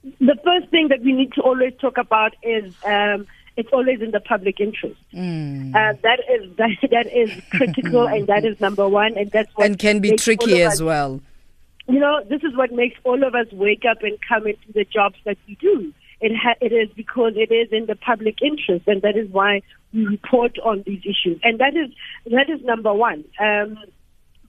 The 0.02 0.36
first 0.42 0.70
thing 0.70 0.88
that 0.88 1.02
we 1.02 1.12
need 1.12 1.32
to 1.34 1.42
always 1.42 1.74
talk 1.80 1.98
about 1.98 2.34
is. 2.42 2.74
Um, 2.84 3.26
it's 3.56 3.68
always 3.72 4.00
in 4.00 4.10
the 4.10 4.20
public 4.20 4.60
interest. 4.60 5.00
Mm. 5.14 5.74
Uh, 5.74 5.96
that 6.02 6.20
is 6.30 6.50
that, 6.56 6.70
that 6.90 7.06
is 7.12 7.30
critical, 7.50 8.06
and 8.06 8.26
that 8.26 8.44
is 8.44 8.60
number 8.60 8.88
one, 8.88 9.16
and 9.16 9.30
that's 9.30 9.54
what 9.54 9.66
and 9.66 9.78
can 9.78 10.00
be 10.00 10.16
tricky 10.16 10.62
as 10.62 10.82
well. 10.82 11.20
You 11.88 11.98
know, 11.98 12.22
this 12.28 12.42
is 12.44 12.56
what 12.56 12.72
makes 12.72 12.98
all 13.04 13.24
of 13.24 13.34
us 13.34 13.50
wake 13.52 13.84
up 13.90 14.02
and 14.02 14.16
come 14.26 14.46
into 14.46 14.72
the 14.72 14.84
jobs 14.84 15.16
that 15.24 15.38
we 15.48 15.56
do. 15.56 15.92
It 16.20 16.32
ha- 16.36 16.56
it 16.60 16.72
is 16.72 16.88
because 16.94 17.32
it 17.36 17.52
is 17.52 17.72
in 17.72 17.86
the 17.86 17.96
public 17.96 18.42
interest, 18.42 18.86
and 18.86 19.02
that 19.02 19.16
is 19.16 19.28
why 19.30 19.62
we 19.92 20.06
report 20.06 20.58
on 20.60 20.82
these 20.86 21.00
issues, 21.00 21.40
and 21.42 21.58
that 21.58 21.74
is 21.74 21.90
that 22.30 22.48
is 22.48 22.62
number 22.62 22.92
one. 22.92 23.24
Um, 23.38 23.78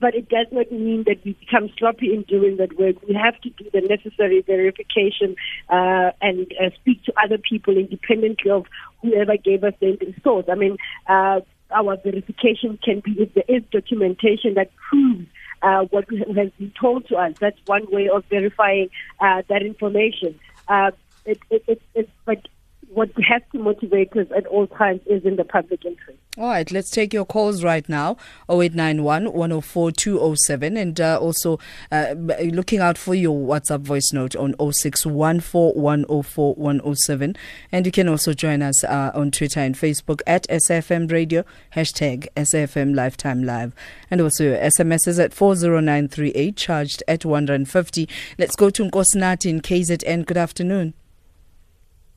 but 0.01 0.15
it 0.15 0.27
does 0.27 0.48
not 0.51 0.72
mean 0.72 1.03
that 1.05 1.24
we 1.24 1.34
become 1.34 1.70
sloppy 1.77 2.12
in 2.13 2.24
doing 2.24 2.58
that 2.58 2.77
work. 2.77 2.96
We 3.08 3.13
have 3.13 3.39
to 3.41 3.50
do 3.51 3.70
the 3.72 3.81
necessary 3.81 4.41
verification 4.41 5.36
uh, 5.70 6.10
and 6.22 6.51
uh, 6.60 6.72
speak 6.81 7.03
to 7.03 7.13
other 7.24 7.38
people 7.38 7.77
independently 7.77 8.50
of 8.50 8.65
whoever 9.01 9.38
gave 9.38 9.63
us 9.63 9.74
the 9.79 9.96
source. 10.24 10.46
I 10.51 10.55
mean, 10.55 10.77
uh, 11.08 11.41
our 11.74 11.98
verification 11.98 12.79
can 12.84 13.01
be 13.05 13.12
if 13.20 13.34
there 13.36 13.43
is 13.48 13.63
documentation 13.72 14.55
that 14.55 14.72
proves 14.89 15.27
uh, 15.62 15.86
what 15.91 16.05
has 16.10 16.50
been 16.58 16.74
told 16.79 17.08
to 17.10 17.15
us. 17.15 17.34
That's 17.39 17.60
one 17.65 17.86
way 17.91 18.10
of 18.10 18.25
verifying 18.25 18.89
uh, 19.20 19.43
that 19.48 19.62
information. 19.62 20.39
Uh, 20.67 20.91
it, 21.25 21.39
it, 21.51 21.81
it, 21.93 22.10
but 22.25 22.48
what 22.93 23.10
has 23.27 23.41
to 23.53 23.60
motivate 23.60 24.12
us 24.17 24.27
at 24.36 24.45
all 24.48 24.67
times 24.67 25.01
is 25.05 25.24
in 25.24 25.38
the 25.38 25.45
public 25.45 25.86
interest. 25.86 26.17
All 26.38 26.48
right, 26.48 26.69
let's 26.71 26.89
take 26.89 27.13
your 27.13 27.25
calls 27.25 27.63
right 27.63 27.88
now 27.89 28.17
0891 28.50 29.33
104 29.33 29.91
207 29.91 30.77
and 30.77 31.01
uh, 31.01 31.17
also 31.19 31.60
uh, 31.91 32.13
looking 32.17 32.79
out 32.79 32.98
for 32.98 33.13
your 33.15 33.38
WhatsApp 33.38 33.81
voice 33.81 34.12
note 34.13 34.36
on 34.36 34.55
0614 34.71 35.81
104 35.81 36.55
107. 36.55 37.36
And 37.71 37.86
you 37.86 37.91
can 37.91 38.07
also 38.07 38.33
join 38.33 38.62
us 38.62 38.83
uh, 38.83 39.12
on 39.13 39.31
Twitter 39.31 39.60
and 39.60 39.75
Facebook 39.75 40.21
at 40.27 40.48
SFM 40.48 41.12
Radio, 41.12 41.43
hashtag 41.75 42.27
SFM 42.36 42.95
Lifetime 42.95 43.43
Live. 43.43 43.74
And 44.10 44.21
also 44.21 44.43
your 44.45 44.57
SMSs 44.57 45.21
at 45.21 45.33
40938, 45.33 46.55
charged 46.55 47.03
at 47.07 47.25
150. 47.25 48.10
Let's 48.38 48.55
go 48.55 48.69
to 48.69 48.83
Nkosnati 48.83 49.48
in 49.48 49.62
KZN. 49.62 50.25
Good 50.25 50.38
afternoon. 50.38 50.93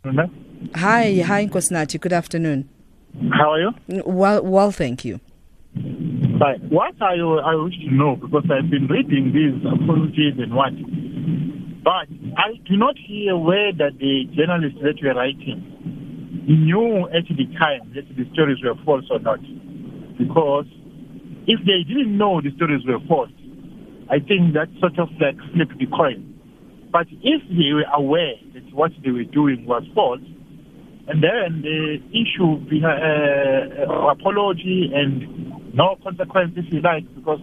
Hello? 0.05 0.25
Hi, 0.75 1.23
hi 1.25 1.47
Nkosnati. 1.47 1.99
Good 1.99 2.13
afternoon. 2.13 2.69
How 3.33 3.53
are 3.53 3.61
you? 3.61 4.03
Well, 4.05 4.45
well, 4.45 4.71
thank 4.71 5.03
you. 5.03 5.19
Right. 6.39 6.61
What 6.69 7.01
I, 7.01 7.15
I 7.15 7.55
wish 7.55 7.73
to 7.81 7.91
know, 7.91 8.17
because 8.17 8.45
I've 8.53 8.69
been 8.69 8.87
reading 8.87 9.33
these 9.33 9.57
apologies 9.65 10.35
and 10.37 10.53
what, 10.53 10.77
but 11.83 12.05
I 12.37 12.61
do 12.69 12.77
not 12.77 12.97
hear 12.99 13.35
where 13.35 13.73
that 13.73 13.97
the 13.99 14.29
journalists 14.37 14.79
that 14.83 15.01
were 15.03 15.15
writing 15.15 15.65
knew 16.49 17.09
at 17.09 17.25
the 17.25 17.47
time 17.59 17.91
that 17.95 18.05
the 18.15 18.29
stories 18.35 18.59
were 18.63 18.75
false 18.85 19.07
or 19.11 19.21
not. 19.21 19.41
Because 20.19 20.67
if 21.49 21.61
they 21.65 21.81
didn't 21.89 22.19
know 22.19 22.43
the 22.43 22.51
stories 22.57 22.85
were 22.87 23.01
false, 23.09 23.33
I 24.11 24.19
think 24.19 24.53
that 24.53 24.69
sort 24.81 24.99
of 24.99 25.09
like 25.19 25.41
flipped 25.55 25.79
the 25.79 25.87
coin. 25.87 26.34
But 26.95 27.09
if 27.11 27.43
they 27.49 27.73
were 27.73 27.91
aware 27.93 28.37
that 28.55 28.73
what 28.73 28.93
they 29.03 29.11
were 29.11 29.25
doing 29.25 29.67
was 29.67 29.83
false, 29.97 30.21
and 31.09 31.21
then 31.21 31.61
the 31.61 31.99
issue 32.15 32.55
uh, 32.55 32.87
uh, 32.87 34.15
apology 34.15 34.93
and 34.95 35.75
no 35.75 35.97
consequence, 36.05 36.53
if 36.55 36.73
you 36.73 36.81
like, 36.83 37.03
because 37.17 37.41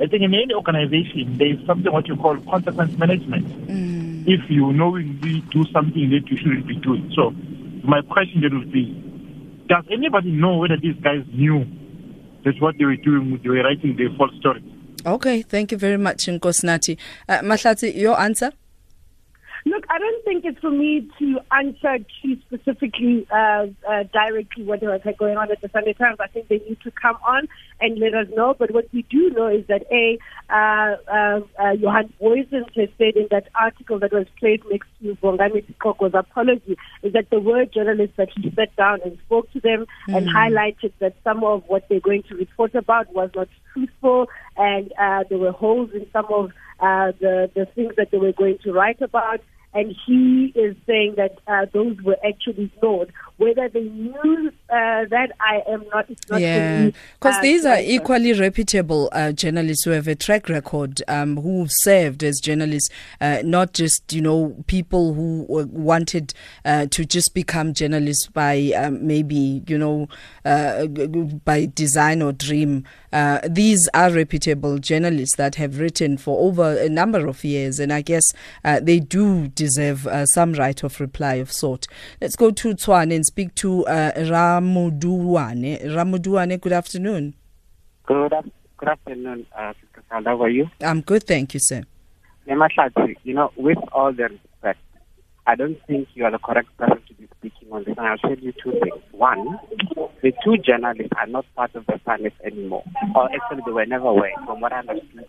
I 0.00 0.06
think 0.08 0.24
in 0.24 0.34
any 0.34 0.52
organization 0.52 1.38
there 1.38 1.54
is 1.54 1.64
something 1.68 1.92
what 1.92 2.08
you 2.08 2.16
call 2.16 2.36
consequence 2.50 2.98
management. 2.98 3.46
Mm. 3.68 4.24
If 4.26 4.50
you 4.50 4.72
knowingly 4.72 5.44
do 5.52 5.64
something 5.72 6.10
that 6.10 6.28
you 6.28 6.36
shouldn't 6.36 6.66
be 6.66 6.74
doing. 6.74 7.12
So 7.14 7.30
my 7.86 8.02
question 8.02 8.40
then 8.40 8.58
would 8.58 8.72
be, 8.72 8.90
does 9.68 9.84
anybody 9.92 10.32
know 10.32 10.56
whether 10.56 10.76
these 10.76 10.96
guys 10.96 11.22
knew 11.32 11.64
that 12.44 12.60
what 12.60 12.76
they 12.76 12.86
were 12.86 12.96
doing, 12.96 13.38
they 13.40 13.50
were 13.50 13.62
writing 13.62 13.94
the 13.96 14.08
false 14.18 14.34
story? 14.40 14.64
Okay, 15.06 15.42
thank 15.42 15.70
you 15.70 15.78
very 15.78 15.96
much, 15.96 16.26
Nkosnati. 16.26 16.98
Uh, 17.28 17.38
Mahlatse, 17.38 17.94
your 17.94 18.18
answer? 18.20 18.50
Look, 19.66 19.84
I 19.90 19.98
don't 19.98 20.24
think 20.24 20.44
it's 20.44 20.58
for 20.60 20.70
me 20.70 21.08
to 21.18 21.38
answer 21.52 21.98
too 22.22 22.36
specifically, 22.46 23.26
uh, 23.30 23.66
uh, 23.88 24.04
directly 24.12 24.64
what 24.64 24.82
was 24.82 25.00
going 25.18 25.36
on 25.36 25.50
at 25.50 25.60
the 25.60 25.68
Sunday 25.68 25.92
Times. 25.92 26.16
I 26.18 26.28
think 26.28 26.48
they 26.48 26.58
need 26.58 26.78
to 26.82 26.90
come 26.90 27.18
on 27.26 27.46
and 27.80 27.98
let 27.98 28.14
us 28.14 28.26
know. 28.34 28.54
But 28.58 28.72
what 28.72 28.86
we 28.92 29.02
do 29.02 29.30
know 29.30 29.48
is 29.48 29.66
that 29.68 29.82
A, 29.90 30.18
uh, 30.48 30.96
uh, 31.10 31.40
uh, 31.62 31.72
Johan 31.72 32.12
Booysens 32.20 32.74
has 32.76 32.88
said 32.96 33.16
in 33.16 33.28
that 33.30 33.48
article 33.54 33.98
that 33.98 34.12
was 34.12 34.26
placed 34.38 34.62
next 34.70 34.88
to 35.02 35.14
Bongani 35.16 35.64
Siqoko's 35.66 36.14
apology 36.14 36.76
is 37.02 37.12
that 37.12 37.28
the 37.30 37.40
word 37.40 37.72
journalists 37.72 38.16
that 38.16 38.28
he 38.36 38.50
sat 38.54 38.74
down 38.76 39.00
and 39.04 39.18
spoke 39.26 39.50
to 39.52 39.60
them 39.60 39.86
mm. 40.08 40.16
and 40.16 40.26
highlighted 40.28 40.92
that 41.00 41.14
some 41.22 41.44
of 41.44 41.64
what 41.66 41.88
they're 41.88 42.00
going 42.00 42.22
to 42.24 42.34
report 42.34 42.74
about 42.74 43.12
was 43.14 43.30
not 43.34 43.48
truthful 43.72 44.28
and 44.56 44.92
uh, 44.98 45.24
there 45.28 45.38
were 45.38 45.52
holes 45.52 45.90
in 45.94 46.06
some 46.12 46.26
of 46.30 46.50
uh, 46.80 47.12
the 47.20 47.50
the 47.54 47.66
things 47.74 47.94
that 47.96 48.10
they 48.10 48.18
were 48.18 48.32
going 48.32 48.58
to 48.64 48.72
write 48.72 49.00
about 49.00 49.40
and 49.72 49.94
he 50.06 50.52
is 50.54 50.76
saying 50.86 51.14
that 51.16 51.38
uh, 51.46 51.66
those 51.72 51.96
were 52.02 52.16
actually 52.26 52.64
ignored. 52.64 53.12
Whether 53.40 53.70
they 53.70 53.84
knew 53.84 54.52
uh, 54.68 55.06
that, 55.08 55.32
I 55.40 55.62
am 55.66 55.86
not. 55.90 56.10
not 56.28 56.40
yeah, 56.42 56.90
because 57.14 57.36
uh, 57.36 57.40
these 57.40 57.64
are 57.64 57.80
equally 57.80 58.34
reputable 58.34 59.08
uh, 59.12 59.32
journalists 59.32 59.82
who 59.84 59.92
have 59.92 60.06
a 60.06 60.14
track 60.14 60.50
record, 60.50 61.02
um, 61.08 61.38
who 61.38 61.64
served 61.68 62.22
as 62.22 62.38
journalists, 62.38 62.90
uh, 63.22 63.38
not 63.42 63.72
just 63.72 64.12
you 64.12 64.20
know 64.20 64.54
people 64.66 65.14
who 65.14 65.46
wanted 65.48 66.34
uh, 66.66 66.84
to 66.90 67.06
just 67.06 67.32
become 67.32 67.72
journalists 67.72 68.26
by 68.26 68.72
um, 68.76 69.06
maybe 69.06 69.62
you 69.66 69.78
know 69.78 70.06
by 71.46 71.66
design 71.74 72.20
or 72.20 72.32
dream. 72.32 72.84
these 73.48 73.88
are 73.94 74.10
reputable 74.10 74.78
journalists 74.78 75.36
that 75.36 75.54
have 75.54 75.78
written 75.78 76.18
for 76.18 76.46
over 76.46 76.76
a 76.78 76.90
number 76.90 77.26
of 77.26 77.42
years, 77.42 77.80
and 77.80 77.90
I 77.90 78.02
guess 78.02 78.34
they 78.82 79.00
do 79.00 79.48
deserve 79.48 80.06
uh, 80.06 80.26
some 80.26 80.52
right 80.52 80.82
of 80.82 81.00
reply 81.00 81.36
of 81.36 81.50
sort. 81.50 81.86
Let's 82.20 82.36
go 82.36 82.50
to 82.50 82.74
Tshwane 82.74 83.14
and 83.14 83.26
speak 83.30 83.54
to 83.54 83.86
uh, 83.86 84.10
Ramuduwane. 84.16 85.78
Ramuduwane, 85.96 86.60
good 86.60 86.72
afternoon. 86.72 87.34
Good, 88.06 88.32
good 88.76 88.88
afternoon, 88.88 89.46
uh, 89.56 89.72
How 90.08 90.42
are 90.42 90.48
you? 90.48 90.68
I'm 90.82 91.00
good, 91.00 91.22
thank 91.22 91.54
you, 91.54 91.60
sir. 91.60 91.82
You 92.46 93.34
know, 93.34 93.52
with 93.56 93.78
all 93.92 94.12
the 94.12 94.24
respect, 94.24 94.80
I 95.46 95.54
don't 95.54 95.78
think 95.86 96.08
you 96.14 96.24
are 96.24 96.32
the 96.32 96.38
correct 96.38 96.76
person 96.76 96.98
to 97.06 97.14
be 97.14 97.28
speaking 97.38 97.68
on 97.70 97.84
this. 97.84 97.94
And 97.96 98.06
I'll 98.06 98.18
tell 98.18 98.36
you 98.36 98.52
two 98.62 98.72
things. 98.72 99.02
One, 99.12 99.60
the 100.22 100.32
two 100.44 100.56
journalists 100.58 101.12
are 101.16 101.28
not 101.28 101.46
part 101.54 101.74
of 101.76 101.86
the 101.86 102.00
SANEF 102.04 102.32
anymore. 102.44 102.82
Or 103.14 103.30
actually, 103.32 103.62
they 103.64 103.72
were 103.72 103.86
never 103.86 104.08
aware, 104.08 104.32
from 104.44 104.60
what 104.60 104.72
I 104.72 104.80
understood 104.80 105.26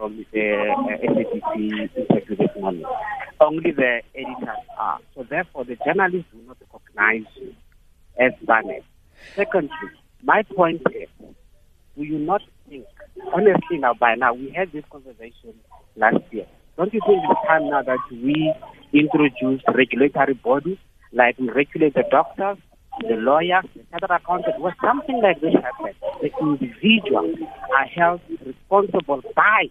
from 0.00 0.24
the 0.32 0.72
uh, 0.72 0.76
morning. 2.58 2.84
Only 3.38 3.70
the 3.70 4.00
editors 4.14 4.64
are. 4.78 4.98
So 5.14 5.26
therefore, 5.28 5.64
the 5.66 5.76
journalists 5.84 6.32
will 6.32 6.44
not 6.48 6.56
recognize 6.72 7.26
you 7.36 7.54
as 8.18 8.32
Barnett. 8.42 8.82
Secondly, 9.34 9.70
my 10.22 10.42
point 10.56 10.80
is, 10.94 11.08
do 11.96 12.02
you 12.02 12.18
not 12.18 12.40
think, 12.66 12.86
honestly 13.34 13.76
now, 13.78 13.92
by 13.92 14.14
now, 14.14 14.32
we 14.32 14.50
had 14.56 14.72
this 14.72 14.84
conversation 14.90 15.52
last 15.96 16.16
year. 16.30 16.46
Don't 16.78 16.94
you 16.94 17.00
think 17.06 17.22
it's 17.28 17.40
time 17.46 17.68
now 17.68 17.82
that 17.82 17.98
we 18.10 18.54
introduce 18.94 19.60
regulatory 19.68 20.32
bodies, 20.32 20.78
like 21.12 21.38
we 21.38 21.50
regulate 21.50 21.92
the 21.92 22.04
doctors, 22.10 22.56
the 23.02 23.16
lawyers, 23.16 23.64
the 23.76 23.82
chartered 23.90 24.10
accountant, 24.10 24.60
when 24.60 24.72
something 24.82 25.20
like 25.22 25.42
this 25.42 25.52
happens, 25.54 25.96
the 26.22 26.30
individuals 26.40 27.36
are 27.76 27.86
held 27.86 28.20
responsible 28.46 29.22
by 29.36 29.68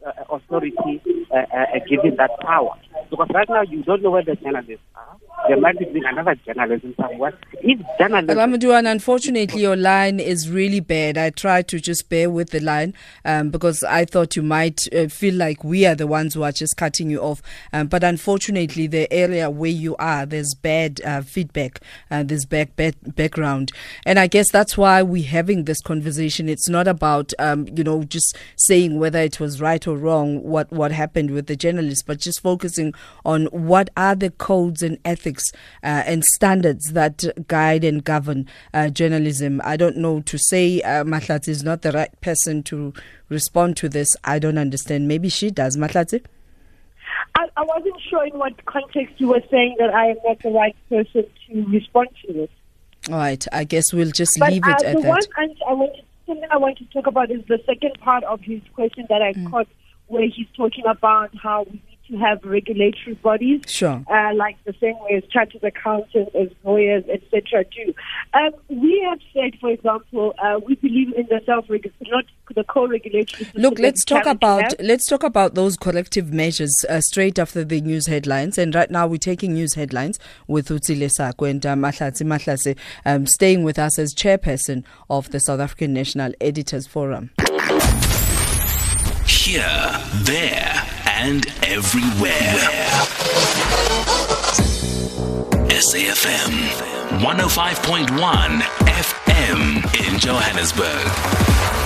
the 0.00 0.08
uh, 0.08 0.36
authority 0.36 1.00
uh, 1.30 1.36
uh, 1.36 1.78
given 1.88 2.16
that 2.16 2.30
power. 2.40 2.74
Because 3.10 3.28
right 3.34 3.48
now 3.48 3.62
you 3.62 3.82
don't 3.82 4.02
know 4.02 4.10
where 4.10 4.24
the 4.24 4.36
journalists 4.36 4.84
are. 4.94 5.16
There 5.48 5.60
might 5.60 5.78
be 5.78 6.00
another 6.06 6.36
journalism 6.46 6.94
somewhere. 7.00 7.36
If 7.54 7.80
journalism. 7.98 8.36
Ramaduan, 8.38 8.90
unfortunately, 8.90 9.60
your 9.60 9.76
line 9.76 10.20
is 10.20 10.48
really 10.48 10.80
bad. 10.80 11.18
I 11.18 11.30
tried 11.30 11.66
to 11.68 11.80
just 11.80 12.08
bear 12.08 12.30
with 12.30 12.50
the 12.50 12.60
line 12.60 12.94
um, 13.24 13.50
because 13.50 13.82
I 13.82 14.04
thought 14.04 14.36
you 14.36 14.42
might 14.42 14.86
uh, 14.94 15.08
feel 15.08 15.34
like 15.34 15.64
we 15.64 15.84
are 15.84 15.94
the 15.96 16.06
ones 16.06 16.34
who 16.34 16.42
are 16.42 16.52
just 16.52 16.76
cutting 16.76 17.10
you 17.10 17.20
off. 17.20 17.42
Um, 17.72 17.88
but 17.88 18.04
unfortunately, 18.04 18.86
the 18.86 19.12
area 19.12 19.50
where 19.50 19.70
you 19.70 19.96
are, 19.96 20.26
there's 20.26 20.54
bad 20.54 21.00
uh, 21.04 21.22
feedback, 21.22 21.80
uh, 22.10 22.22
there's 22.22 22.44
back, 22.44 22.76
bad 22.76 22.94
background. 23.16 23.72
And 24.06 24.18
I 24.18 24.28
guess 24.28 24.50
that's 24.50 24.78
why 24.78 25.02
we're 25.02 25.26
having 25.26 25.64
this 25.64 25.80
conversation. 25.80 26.48
It's 26.48 26.68
not 26.68 26.86
about, 26.86 27.32
um, 27.40 27.66
you 27.74 27.82
know, 27.82 28.04
just 28.04 28.36
saying 28.56 28.98
whether 28.98 29.18
it 29.18 29.40
was 29.40 29.60
right 29.62 29.86
or 29.86 29.96
wrong, 29.96 30.42
what, 30.42 30.70
what 30.70 30.92
happened 30.92 31.30
with 31.30 31.46
the 31.46 31.56
journalists, 31.56 32.02
but 32.02 32.18
just 32.18 32.40
focusing 32.40 32.92
on 33.24 33.46
what 33.46 33.88
are 33.96 34.14
the 34.14 34.30
codes 34.30 34.82
and 34.82 34.98
ethics 35.04 35.44
uh, 35.82 36.02
and 36.04 36.24
standards 36.24 36.92
that 36.92 37.24
guide 37.48 37.84
and 37.84 38.04
govern 38.04 38.46
uh, 38.74 38.90
journalism. 38.90 39.60
I 39.64 39.76
don't 39.76 39.96
know 39.96 40.20
to 40.20 40.36
say 40.38 40.82
uh, 40.82 41.04
Mahlatse 41.04 41.48
is 41.48 41.62
not 41.62 41.82
the 41.82 41.92
right 41.92 42.20
person 42.20 42.62
to 42.64 42.92
respond 43.30 43.76
to 43.78 43.88
this. 43.88 44.16
I 44.24 44.38
don't 44.38 44.58
understand. 44.58 45.08
Maybe 45.08 45.28
she 45.28 45.50
does. 45.50 45.76
Mahlatse? 45.76 46.22
I, 47.36 47.48
I 47.56 47.62
wasn't 47.62 47.96
sure 48.10 48.26
in 48.26 48.38
what 48.38 48.64
context 48.66 49.14
you 49.18 49.28
were 49.28 49.42
saying 49.50 49.76
that 49.78 49.94
I 49.94 50.08
am 50.08 50.16
not 50.24 50.38
the 50.40 50.50
right 50.50 50.76
person 50.88 51.24
to 51.48 51.64
respond 51.68 52.08
to 52.26 52.32
this. 52.32 52.50
All 53.10 53.16
right. 53.16 53.44
I 53.52 53.64
guess 53.64 53.92
we'll 53.92 54.10
just 54.10 54.38
But 54.38 54.52
leave 54.52 54.62
uh, 54.64 54.70
it 54.70 54.78
the 54.80 54.88
at 54.88 54.94
one 54.96 55.04
that. 55.04 55.28
answer 55.42 55.64
I 55.68 55.72
want 55.72 55.94
to, 55.96 56.01
something 56.32 56.48
I 56.50 56.56
want 56.56 56.78
to 56.78 56.84
talk 56.86 57.06
about 57.06 57.30
is 57.30 57.42
the 57.48 57.58
second 57.66 57.98
part 58.00 58.24
of 58.24 58.40
his 58.40 58.60
question 58.74 59.06
that 59.08 59.22
I 59.22 59.32
mm. 59.32 59.50
caught, 59.50 59.68
where 60.06 60.24
he's 60.24 60.46
talking 60.56 60.84
about 60.86 61.30
how 61.40 61.66
we 61.70 61.82
to 62.12 62.18
have 62.18 62.44
regulatory 62.44 63.14
bodies, 63.22 63.62
Sure. 63.66 64.04
uh, 64.08 64.34
like 64.34 64.56
the 64.64 64.74
same 64.80 64.94
way 65.00 65.16
as 65.16 65.24
chartered 65.30 65.64
accountants, 65.64 66.34
as 66.34 66.48
lawyers, 66.64 67.04
etc. 67.08 67.64
do. 67.64 67.94
Um, 68.34 68.50
we 68.68 69.04
have 69.08 69.18
said, 69.32 69.58
for 69.60 69.70
example, 69.70 70.34
uh, 70.42 70.60
we 70.66 70.74
believe 70.76 71.12
in 71.14 71.26
the 71.28 71.40
self 71.44 71.68
regulation 71.68 72.06
not 72.10 72.24
the 72.54 72.64
co-regulatory. 72.64 73.48
Look, 73.54 73.78
let's 73.78 74.04
talk 74.04 74.26
about 74.26 74.62
have. 74.62 74.74
let's 74.80 75.06
talk 75.06 75.22
about 75.22 75.54
those 75.54 75.76
collective 75.76 76.32
measures 76.32 76.74
uh, 76.88 77.00
straight 77.00 77.38
after 77.38 77.64
the 77.64 77.80
news 77.80 78.06
headlines. 78.06 78.58
And 78.58 78.74
right 78.74 78.90
now, 78.90 79.06
we're 79.06 79.16
taking 79.16 79.54
news 79.54 79.74
headlines 79.74 80.18
with 80.46 80.68
Utsile 80.68 81.10
Sako 81.10 81.46
and 81.46 81.64
uh, 81.64 81.74
Mahlatse 81.74 82.22
Mahlase, 82.22 82.76
um, 83.06 83.26
staying 83.26 83.62
with 83.64 83.78
us 83.78 83.98
as 83.98 84.14
chairperson 84.14 84.84
of 85.08 85.30
the 85.30 85.40
South 85.40 85.60
African 85.60 85.94
National 85.94 86.32
Editors 86.40 86.86
Forum. 86.86 87.30
Here, 89.26 90.00
there, 90.24 90.82
and 91.22 91.46
everywhere. 91.62 92.58
SAFM 95.70 96.52
105.1 97.20 98.60
FM 98.88 100.12
in 100.12 100.18
Johannesburg. 100.18 101.81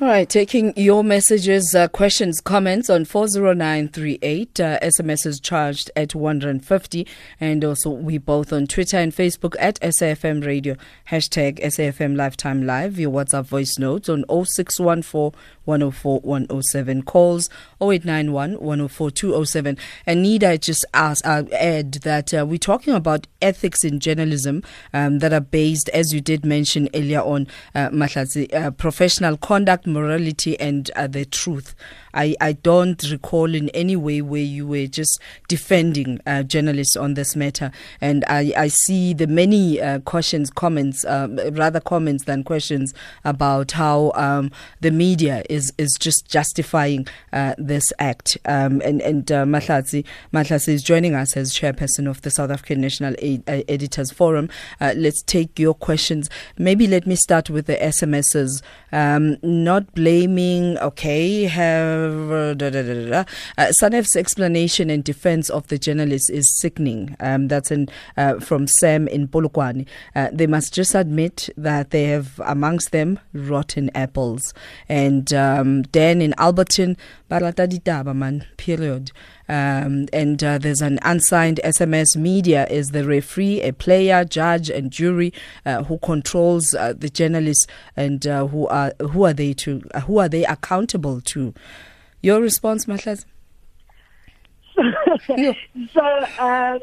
All 0.00 0.08
right, 0.08 0.28
taking 0.28 0.72
your 0.76 1.04
messages, 1.04 1.72
uh, 1.72 1.86
questions, 1.86 2.40
comments 2.40 2.90
on 2.90 3.04
40938. 3.04 4.58
Uh, 4.58 4.80
SMS 4.80 5.24
is 5.24 5.38
charged 5.38 5.88
at 5.94 6.16
150. 6.16 7.06
And 7.38 7.64
also, 7.64 7.90
we 7.90 8.18
both 8.18 8.52
on 8.52 8.66
Twitter 8.66 8.96
and 8.96 9.12
Facebook 9.14 9.54
at 9.56 9.78
SAFM 9.78 10.44
Radio, 10.44 10.74
hashtag 11.10 11.62
SAFM 11.62 12.16
Lifetime 12.16 12.66
Live. 12.66 12.98
Your 12.98 13.12
WhatsApp 13.12 13.44
voice 13.44 13.78
notes 13.78 14.08
on 14.08 14.24
0614 14.28 15.30
104 15.64 16.20
107. 16.20 17.02
Calls 17.02 17.48
0891 17.80 18.54
104 18.54 19.10
207. 19.10 19.78
And 20.06 20.22
need 20.22 20.44
I 20.44 20.56
just 20.56 20.84
ask, 20.94 21.24
uh, 21.26 21.44
add 21.52 21.92
that 21.94 22.32
uh, 22.32 22.46
we're 22.46 22.58
talking 22.58 22.94
about 22.94 23.26
ethics 23.42 23.84
in 23.84 24.00
journalism 24.00 24.62
um, 24.92 25.18
that 25.20 25.32
are 25.32 25.40
based, 25.40 25.88
as 25.90 26.12
you 26.12 26.20
did 26.20 26.44
mention 26.44 26.88
earlier 26.94 27.20
on, 27.20 27.46
uh, 27.74 27.90
uh, 28.52 28.70
professional 28.72 29.36
conduct, 29.36 29.86
morality, 29.86 30.58
and 30.58 30.90
uh, 30.96 31.06
the 31.06 31.24
truth. 31.24 31.74
I, 32.14 32.36
I 32.40 32.52
don't 32.52 33.02
recall 33.10 33.54
in 33.54 33.68
any 33.70 33.96
way 33.96 34.22
where 34.22 34.40
you 34.40 34.66
were 34.66 34.86
just 34.86 35.20
defending 35.48 36.20
uh, 36.26 36.44
journalists 36.44 36.96
on 36.96 37.14
this 37.14 37.36
matter. 37.36 37.72
And 38.00 38.24
I, 38.28 38.52
I 38.56 38.68
see 38.68 39.12
the 39.14 39.26
many 39.26 39.80
uh, 39.80 39.98
questions, 40.00 40.50
comments, 40.50 41.04
um, 41.04 41.36
rather 41.52 41.80
comments 41.80 42.24
than 42.24 42.44
questions 42.44 42.94
about 43.24 43.72
how 43.72 44.12
um, 44.14 44.50
the 44.80 44.90
media 44.90 45.42
is, 45.54 45.72
is 45.78 45.96
just 45.98 46.28
justifying 46.28 47.06
uh, 47.32 47.54
this 47.58 47.92
act. 47.98 48.36
Um, 48.44 48.80
and 48.82 49.00
and 49.00 49.30
uh, 49.30 49.44
Mahlatse 49.44 50.68
is 50.68 50.82
joining 50.82 51.14
us 51.14 51.36
as 51.36 51.52
chairperson 51.52 52.08
of 52.08 52.22
the 52.22 52.30
South 52.30 52.50
African 52.50 52.80
National 52.80 53.14
uh, 53.14 53.62
Editors 53.68 54.10
Forum. 54.10 54.48
Uh, 54.80 54.94
let's 54.96 55.22
take 55.22 55.58
your 55.58 55.74
questions. 55.74 56.28
Maybe 56.58 56.86
let 56.86 57.06
me 57.06 57.16
start 57.16 57.50
with 57.50 57.66
the 57.66 57.76
SMSs. 57.76 58.62
Um, 58.92 59.38
not 59.42 59.92
blaming, 59.94 60.78
okay, 60.78 61.44
have 61.44 62.30
uh, 62.30 62.54
da, 62.54 62.70
da, 62.70 62.82
da. 62.82 63.24
Uh, 63.58 63.72
Sanef's 63.80 64.16
explanation 64.16 64.90
and 64.90 65.02
defense 65.02 65.50
of 65.50 65.66
the 65.68 65.78
journalist 65.78 66.30
is 66.30 66.46
sickening. 66.58 67.16
Um, 67.20 67.48
that's 67.48 67.70
in, 67.70 67.88
from 68.40 68.66
Sam 68.66 69.08
in 69.08 69.28
Polokwane. 69.28 69.86
They 70.32 70.46
must 70.46 70.72
just 70.72 70.94
admit 70.94 71.48
that 71.56 71.90
they 71.90 72.04
have 72.04 72.40
amongst 72.44 72.92
them 72.92 73.18
rotten 73.32 73.90
apples. 73.94 74.54
And 74.88 75.32
um, 75.44 75.82
Dan 75.82 76.20
in 76.20 76.32
Alberton, 76.38 76.96
barata 77.30 77.66
ditaba 77.66 78.14
man, 78.14 78.46
period. 78.56 79.12
Um, 79.48 80.06
and 80.12 80.42
uh, 80.42 80.58
there's 80.58 80.80
an 80.80 80.98
unsigned 81.02 81.60
SMS. 81.64 82.16
Media 82.16 82.66
is 82.68 82.90
the 82.90 83.04
referee, 83.04 83.60
a 83.60 83.72
player, 83.72 84.24
judge, 84.24 84.70
and 84.70 84.90
jury 84.90 85.32
uh, 85.66 85.82
who 85.84 85.98
controls 85.98 86.74
uh, 86.74 86.94
the 86.96 87.08
journalists, 87.08 87.66
and 87.96 88.26
uh, 88.26 88.46
who 88.46 88.66
are 88.68 88.92
who 89.00 89.24
are 89.24 89.34
they 89.34 89.52
to 89.54 89.82
uh, 89.94 90.00
who 90.00 90.18
are 90.18 90.28
they 90.28 90.44
accountable 90.44 91.20
to? 91.22 91.52
Your 92.22 92.40
response, 92.40 92.86
Mahlas? 92.86 93.26
so, 94.76 96.26
um, 96.38 96.80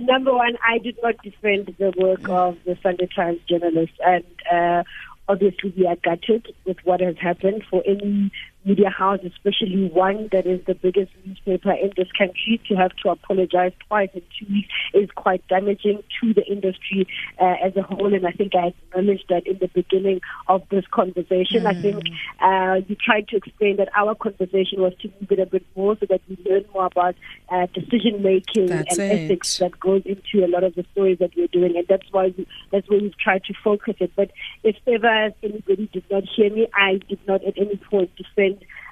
number 0.00 0.32
one, 0.32 0.56
I 0.66 0.78
did 0.78 0.96
not 1.02 1.14
defend 1.22 1.74
the 1.78 1.92
work 1.96 2.28
of 2.28 2.58
the 2.64 2.76
Sunday 2.82 3.08
Times 3.14 3.40
journalists, 3.48 3.96
and 4.04 4.24
uh, 4.50 4.82
obviously 5.30 5.72
we 5.76 5.86
are 5.86 5.96
gutted 5.96 6.46
with 6.66 6.76
what 6.84 7.00
has 7.00 7.14
happened 7.20 7.62
for 7.70 7.82
any 7.86 8.32
media 8.64 8.90
house, 8.90 9.20
especially 9.24 9.88
one 9.88 10.28
that 10.32 10.46
is 10.46 10.60
the 10.66 10.74
biggest 10.74 11.10
newspaper 11.24 11.72
in 11.72 11.92
this 11.96 12.08
country, 12.16 12.60
to 12.68 12.74
have 12.74 12.94
to 13.02 13.10
apologize 13.10 13.72
twice 13.88 14.10
in 14.14 14.22
two 14.38 14.52
weeks 14.52 14.68
is 14.94 15.08
quite 15.14 15.46
damaging 15.48 16.02
to 16.20 16.34
the 16.34 16.44
industry 16.44 17.06
uh, 17.40 17.54
as 17.64 17.74
a 17.76 17.82
whole. 17.82 18.12
And 18.12 18.26
I 18.26 18.32
think 18.32 18.54
I 18.54 18.74
acknowledged 18.92 19.24
that 19.30 19.46
in 19.46 19.58
the 19.58 19.68
beginning 19.68 20.20
of 20.48 20.62
this 20.70 20.84
conversation. 20.90 21.66
I 21.66 21.80
think 21.80 22.04
uh, 22.40 22.80
you 22.86 22.96
tried 22.96 23.28
to 23.28 23.36
explain 23.36 23.76
that 23.76 23.88
our 23.96 24.14
conversation 24.14 24.80
was 24.80 24.92
to 25.00 25.08
move 25.08 25.32
it 25.32 25.38
a 25.38 25.46
bit 25.46 25.64
more 25.74 25.96
so 25.98 26.06
that 26.10 26.20
we 26.28 26.36
learn 26.44 26.64
more 26.74 26.86
about 26.86 27.14
uh, 27.48 27.66
decision 27.72 28.22
making 28.22 28.66
That's 28.66 28.98
and 28.98 29.10
it. 29.10 29.24
ethics 29.24 29.58
that 29.58 29.78
goes 29.80 30.02
into 30.04 30.44
a 30.44 30.48
lot 30.48 30.64
of 30.64 30.74
the 30.74 30.84
stories 30.92 31.18
that 31.18 31.30
we're 31.36 31.46
doing, 31.46 31.76
and 31.76 31.86
that's 31.88 32.10
why 32.10 32.34
we, 32.36 32.46
that's 32.70 32.88
where 32.88 33.00
we've 33.00 33.16
tried 33.18 33.44
to 33.44 33.54
focus 33.64 33.94
it. 34.00 34.12
But 34.16 34.30
if 34.62 34.76
ever 34.86 35.30
anybody 35.42 35.88
did 35.92 36.04
not 36.10 36.24
hear 36.24 36.50
me, 36.50 36.68
I 36.74 37.00
did 37.08 37.20
not 37.26 37.44
at 37.44 37.56
any 37.56 37.76
point 37.76 38.10
defend 38.16 38.49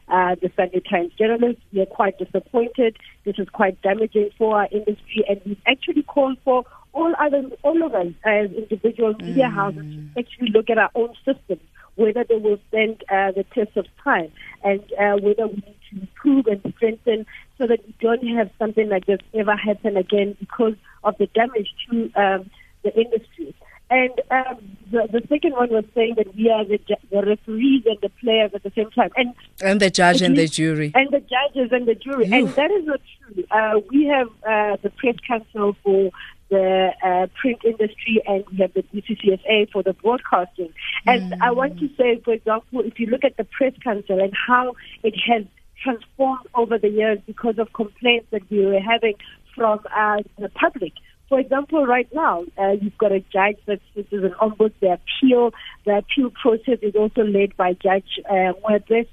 uh, 0.09 0.35
the 0.40 0.51
Sunday 0.57 0.81
Times 0.81 1.12
journalists. 1.18 1.62
We 1.73 1.81
are 1.81 1.87
quite 1.87 2.18
disappointed. 2.18 2.97
This 3.25 3.38
is 3.38 3.49
quite 3.51 3.81
damaging 3.83 4.31
for 4.38 4.57
our 4.59 4.68
industry, 4.71 5.25
and 5.29 5.40
we've 5.44 5.62
actually 5.66 6.03
called 6.03 6.38
for 6.44 6.64
all 6.92 7.14
other 7.18 7.42
all 7.62 7.83
of 7.85 7.94
us 7.94 8.12
as 8.25 8.51
individual 8.53 9.14
media 9.14 9.49
houses 9.49 9.85
to 9.85 10.21
actually 10.21 10.51
look 10.51 10.71
at 10.71 10.79
our 10.79 10.90
own 10.94 11.14
systems, 11.25 11.61
whether 11.97 12.25
they 12.25 12.37
will 12.37 12.59
stand 12.68 13.03
uh, 13.11 13.33
the 13.33 13.44
test 13.55 13.77
of 13.77 13.87
time, 14.03 14.33
and 14.64 14.81
uh, 14.99 15.16
whether 15.21 15.47
we 15.47 15.57
need 15.57 15.77
to 15.90 16.01
improve 16.01 16.47
and 16.47 16.75
strengthen 16.77 17.27
so 17.59 17.66
that 17.66 17.81
we 17.87 17.94
don't 18.01 18.27
have 18.27 18.51
something 18.59 18.88
like 18.88 19.07
this 19.07 19.21
ever 19.35 19.57
happen 19.57 19.97
again 19.97 20.37
because 20.40 20.75
of 21.05 21.16
the 21.18 21.27
damage 21.27 21.68
to 21.90 22.11
um, 22.14 22.51
the 22.83 22.94
industry. 22.94 23.55
And 23.90 24.11
um, 24.31 24.77
the, 24.90 25.09
the 25.11 25.22
second 25.29 25.53
one 25.53 25.70
was 25.70 25.85
saying 25.94 26.14
that 26.16 26.35
we 26.37 26.51
are 26.51 26.64
the, 26.64 26.79
the 27.11 27.22
referees 27.22 27.85
and 27.87 27.98
the 28.03 28.11
players 28.20 28.51
at 28.55 28.62
the 28.62 28.72
same 28.74 28.90
time. 28.90 29.11
And 29.16 29.35
And 29.62 29.81
the 29.81 29.90
judge 29.90 30.20
and 30.20 30.37
the 30.37 30.46
jury. 30.46 30.92
and 30.94 31.11
the 31.11 31.20
judges 31.20 31.72
and 31.72 31.87
the 31.87 31.94
jury. 31.94 32.27
Ew. 32.27 32.35
And 32.35 32.48
that 32.51 32.70
is 32.70 32.85
not 32.85 33.01
true. 33.33 33.44
Uh, 33.51 33.81
we 33.90 34.07
have 34.07 34.29
uh, 34.46 34.77
the 34.83 34.90
press 34.90 35.16
council 35.27 35.74
for 35.83 36.11
the 36.51 36.92
uh, 37.05 37.27
print 37.40 37.59
industry 37.64 38.22
and 38.27 38.44
we 38.51 38.59
have 38.59 38.72
the 38.74 38.83
BCCSA 38.83 39.70
for 39.70 39.83
the 39.83 39.92
broadcasting. 39.92 40.72
And 41.07 41.35
I 41.42 41.51
want 41.51 41.79
to 41.81 41.88
say, 41.96 42.20
for 42.24 42.33
example, 42.33 42.81
if 42.81 42.98
you 42.98 43.07
look 43.07 43.24
at 43.24 43.37
the 43.37 43.44
press 43.44 43.72
council 43.83 44.20
and 44.20 44.33
how 44.46 44.74
it 45.03 45.14
has 45.27 45.44
transformed 45.83 46.46
over 46.55 46.79
the 46.79 46.88
years 46.88 47.18
because 47.27 47.59
of 47.59 47.72
complaints 47.72 48.27
that 48.31 48.42
we 48.51 48.64
were 48.66 48.81
having 48.81 49.14
from 49.55 49.81
uh, 49.94 50.18
the 50.38 50.48
public. 50.51 50.92
For 51.29 51.38
example, 51.38 51.85
right 51.87 52.09
now, 52.14 52.45
uh, 52.57 52.73
you've 52.81 52.97
got 52.97 53.12
a 53.12 53.21
judge 53.21 53.59
that 53.67 53.81
sits 53.95 54.12
as 54.12 54.23
an 54.23 54.35
ombuds. 54.41 54.73
The 54.81 54.99
appeal, 54.99 55.53
the 55.85 55.99
appeal 55.99 56.31
process 56.31 56.79
is 56.81 56.95
also 56.95 57.23
led 57.23 57.55
by 57.57 57.75
Judge 57.75 58.21
uh. 58.31 58.53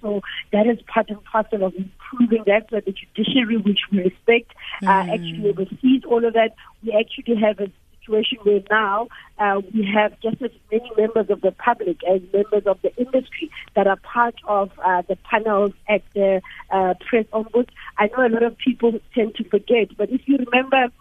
So 0.02 0.22
that 0.54 0.68
is 0.68 0.82
part 0.88 1.10
and 1.10 1.24
parcel 1.26 1.66
of 1.66 1.74
improving 1.76 2.44
that. 2.48 2.68
So 2.70 2.80
the 2.80 2.94
judiciary, 2.94 3.58
which 3.58 3.80
we 3.92 4.04
respect, 4.04 4.54
uh, 4.84 5.04
actually 5.14 5.50
oversees 5.50 6.04
all 6.06 6.24
of 6.24 6.34
that. 6.34 6.56
We 6.84 6.94
actually 6.94 7.36
have 7.42 7.60
a 7.60 7.70
situation 8.00 8.38
where 8.44 8.62
now 8.70 9.08
uh, 9.40 9.60
we 9.74 9.86
have 9.94 10.18
just 10.22 10.42
as 10.42 10.52
many 10.72 10.90
members 10.98 11.30
of 11.30 11.42
the 11.42 11.52
public 11.52 11.98
as 12.04 12.22
members 12.34 12.64
of 12.66 12.82
the 12.82 12.96
industry 12.96 13.52
that 13.76 13.88
are 13.88 13.98
part 13.98 14.36
of 14.48 14.72
uh, 14.86 15.02
the 15.10 15.18
panels 15.30 15.74
at 15.90 16.02
the 16.14 16.42
uh, 16.72 16.94
press 17.10 17.26
ombuds. 17.34 17.70
I 17.98 18.08
know 18.08 18.26
a 18.26 18.30
lot 18.30 18.44
of 18.44 18.58
people 18.58 18.94
tend 19.14 19.36
to 19.36 19.44
forget, 19.50 19.98
but 19.98 20.10
if 20.10 20.22
you 20.28 20.38
remember 20.38 20.92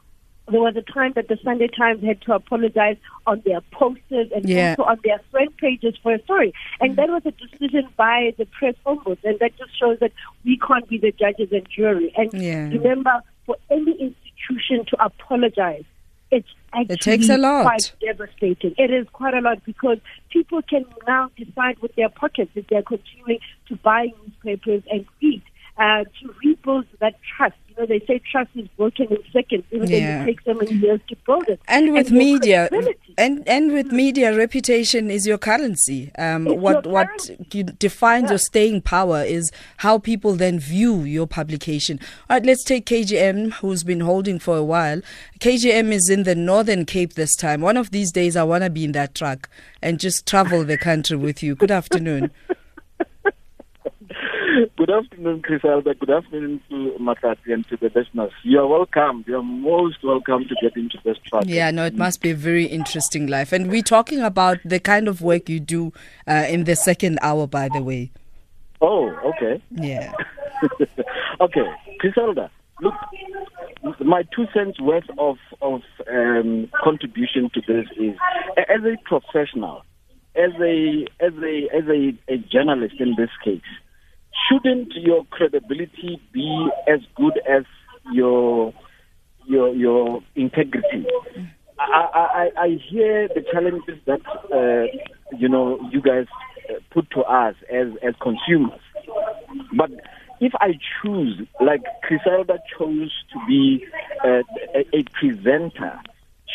there 0.50 0.61
was 0.61 0.76
a 0.76 0.83
time 0.83 1.12
that 1.14 1.28
the 1.28 1.38
Sunday 1.42 1.68
Times 1.68 2.04
had 2.04 2.20
to 2.22 2.35
apologize 2.35 2.96
on 3.26 3.42
their 3.44 3.61
posters 3.72 4.30
and 4.35 4.48
Yeah. 4.48 4.70
also 4.78 4.90
on 4.90 5.00
their 5.02 5.18
front 5.30 5.57
pages 5.57 5.96
for 6.02 6.12
a 6.14 6.22
story. 6.22 6.52
And 6.80 6.92
mm. 6.92 6.96
that 6.96 7.09
was 7.09 7.22
a 7.24 7.30
decision 7.33 7.88
by 7.96 8.35
the 8.37 8.44
press 8.46 8.74
ombuds, 8.85 9.24
and 9.24 9.38
that 9.38 9.57
just 9.57 9.78
shows 9.78 9.98
that 10.00 10.12
we 10.44 10.59
can't 10.59 10.87
be 10.88 10.98
the 10.98 11.12
judges 11.12 11.50
and 11.52 11.66
jury. 11.68 12.12
And 12.16 12.33
Yeah. 12.35 12.68
remember, 12.68 13.22
for 13.46 13.57
any 13.70 13.92
institution 13.92 14.85
to 14.87 15.04
apologize, 15.04 15.85
it's 16.30 16.48
actually 16.72 16.96
takes 16.96 17.28
a 17.28 17.38
lot. 17.38 17.62
quite 17.62 17.92
devastating. 18.00 18.74
It 18.76 18.90
is 18.90 19.07
quite 19.12 19.35
a 19.35 19.40
lot 19.40 19.64
because 19.64 19.98
people 20.30 20.61
can 20.62 20.85
now 21.07 21.30
decide 21.37 21.78
with 21.78 21.94
their 21.94 22.09
pockets 22.09 22.50
if 22.54 22.66
they're 22.66 22.83
continuing 22.83 23.38
to 23.68 23.76
buy 23.76 24.12
newspapers 24.22 24.83
and 24.90 25.07
read. 25.22 25.42
Uh, 25.76 26.04
to 26.20 26.32
rebuild 26.44 26.87
that 27.00 27.14
trust. 27.37 27.56
You 27.68 27.74
know, 27.80 27.87
they 27.87 27.98
say 28.06 28.20
trust 28.30 28.48
is 28.54 28.68
broken 28.76 29.06
in 29.10 29.18
seconds, 29.32 29.64
even 29.72 29.88
Yeah. 29.90 30.18
though 30.18 30.22
it 30.22 30.26
takes 30.26 30.44
so 30.44 30.54
many 30.54 30.72
years 30.74 31.00
to 31.08 31.16
build 31.26 31.48
it. 31.48 31.58
And 31.66 31.92
with 31.92 32.10
your 32.10 32.18
media, 32.18 32.68
and 33.18 33.42
and 33.48 33.72
with 33.72 33.90
media, 33.90 34.37
reputation 34.37 35.10
is 35.10 35.26
your 35.26 35.37
currency. 35.38 36.12
Um, 36.16 36.44
what 36.44 36.84
your 36.84 36.92
what 36.92 37.08
currency. 37.08 37.46
you- 37.52 37.64
defines 37.64 38.26
Yeah. 38.26 38.30
your 38.30 38.38
staying 38.38 38.82
power 38.82 39.24
is 39.24 39.50
how 39.78 39.98
people 39.98 40.34
then 40.37 40.60
view 40.60 41.02
your 41.02 41.26
publication. 41.26 41.98
All 42.30 42.37
right, 42.37 42.46
let's 42.46 42.62
take 42.62 42.87
KGM, 42.87 43.54
who's 43.54 43.82
been 43.82 44.00
holding 44.00 44.38
for 44.38 44.56
a 44.56 44.62
while. 44.62 45.00
KGM 45.40 45.90
is 45.92 46.08
in 46.08 46.22
the 46.22 46.37
Northern 46.37 46.84
Cape 46.84 47.14
this 47.14 47.34
time. 47.34 47.60
One 47.62 47.76
of 47.76 47.90
these 47.90 48.12
days, 48.12 48.37
I 48.37 48.44
want 48.44 48.62
to 48.62 48.70
be 48.70 48.84
in 48.84 48.92
that 48.92 49.16
truck 49.16 49.50
and 49.82 49.98
just 49.98 50.24
travel 50.24 50.62
the 50.62 50.78
country 50.78 51.16
with 51.16 51.42
you. 51.42 51.56
Good 51.56 51.72
afternoon. 51.72 52.30
Good 54.77 54.90
afternoon, 54.90 55.43
Chris 55.43 55.64
Albert. 55.64 55.99
Good 56.01 56.11
afternoon 56.11 56.61
to 56.69 56.97
Makati 57.01 57.53
and 57.53 57.67
to 57.69 57.77
the 57.77 57.90
listeners. 57.95 58.33
You 58.43 58.61
are 58.61 58.67
welcome. 58.67 59.25
You 59.27 59.38
are 59.38 59.43
most 59.43 60.05
welcome 60.05 60.45
to 60.45 60.55
get 60.61 60.77
into 60.77 60.99
this 61.05 61.17
project. 61.29 61.51
Yeah, 61.51 61.71
no, 61.71 61.85
it 61.85 61.97
must 61.97 62.21
be 62.21 62.31
a 62.31 62.35
very 62.35 62.67
interesting 62.67 63.27
life. 63.27 63.53
And 63.53 63.71
we're 63.71 63.83
talking 63.83 64.21
about 64.21 64.59
the 64.64 64.79
kind 64.79 65.09
of 65.09 65.23
work 65.23 65.49
you 65.49 65.61
do 65.61 65.93
uh, 66.29 66.47
in 66.49 66.64
the 66.64 66.77
second 66.77 67.19
hour, 67.23 67.47
by 67.47 67.69
the 67.69 67.83
way. 67.83 68.11
Oh, 68.81 69.11
okay. 69.25 69.62
Yeah. 69.71 70.12
okay, 71.40 71.67
Criselda, 72.01 72.51
look, 72.81 72.95
my 74.01 74.23
two 74.35 74.47
cents 74.53 74.81
worth 74.81 75.09
of, 75.19 75.37
of 75.62 75.83
um, 76.12 76.71
contribution 76.83 77.51
to 77.55 77.61
this 77.67 77.87
is 77.97 78.17
as 78.57 78.81
a 78.85 78.97
professional, 79.05 79.85
as 80.37 80.53
a 80.61 81.07
as 81.21 81.33
a 81.43 81.69
as 81.75 81.85
a, 81.88 82.14
a 82.29 82.37
journalist 82.38 82.97
in 82.99 83.14
this 83.17 83.31
case, 83.45 83.62
shouldn't 84.48 84.92
your 84.94 85.24
credibility 85.30 86.20
be 86.33 86.68
as 86.88 87.00
good 87.14 87.40
as 87.48 87.64
your 88.12 88.72
your 89.46 89.74
your 89.74 90.22
integrity? 90.35 91.07
I, 91.78 92.50
I, 92.57 92.62
I 92.62 92.68
hear 92.88 93.28
the 93.28 93.44
challenges 93.52 93.98
that 94.07 94.20
uh, 94.52 95.37
you 95.37 95.48
know 95.48 95.78
you 95.90 96.00
guys 96.00 96.26
uh, 96.70 96.74
put 96.90 97.11
to 97.11 97.20
us 97.22 97.54
as 97.70 97.88
as 98.02 98.14
consumers, 98.20 98.80
but 99.76 99.90
if 100.40 100.52
I 100.61 100.78
choose, 101.02 101.46
like 101.61 101.83
Criselda 102.02 102.59
chose 102.76 103.12
to 103.33 103.38
be 103.46 103.87
uh, 104.24 104.42
a, 104.74 104.96
a 104.96 105.02
presenter, 105.18 106.00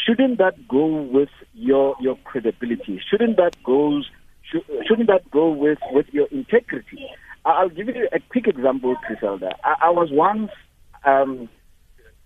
shouldn't 0.06 0.38
that 0.38 0.68
go 0.68 0.86
with 0.86 1.30
your 1.54 1.96
your 2.00 2.18
credibility? 2.24 3.02
Shouldn't 3.10 3.38
that 3.38 3.62
goes 3.64 4.10
should, 4.44 4.64
shouldn't 4.88 5.08
that 5.08 5.30
go 5.32 5.50
with 5.50 5.80
with 5.92 6.08
your 6.12 6.28
integrity? 6.28 7.08
I'll 7.46 7.70
give 7.70 7.88
you 7.88 8.08
a 8.12 8.20
quick 8.30 8.48
example, 8.48 8.96
Criselda. 9.08 9.52
I, 9.64 9.76
I 9.88 9.90
was 9.90 10.10
once 10.12 10.52
um, 11.06 11.50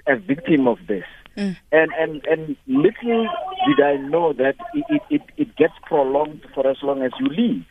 a 0.08 0.17
victim 0.17 0.67
of 0.67 0.78
this. 0.88 1.06
And, 1.71 1.91
and 1.97 2.23
and 2.28 2.56
little 2.67 3.28
did 3.67 3.84
I 3.84 3.95
know 3.95 4.34
that 4.34 4.56
it, 4.76 5.02
it, 5.10 5.21
it, 5.36 5.56
gets 5.56 5.73
prolonged 5.84 6.45
for 6.54 6.69
as 6.69 6.78
long 6.84 7.02
as 7.02 7.12
you 7.19 7.28
live. 7.28 7.65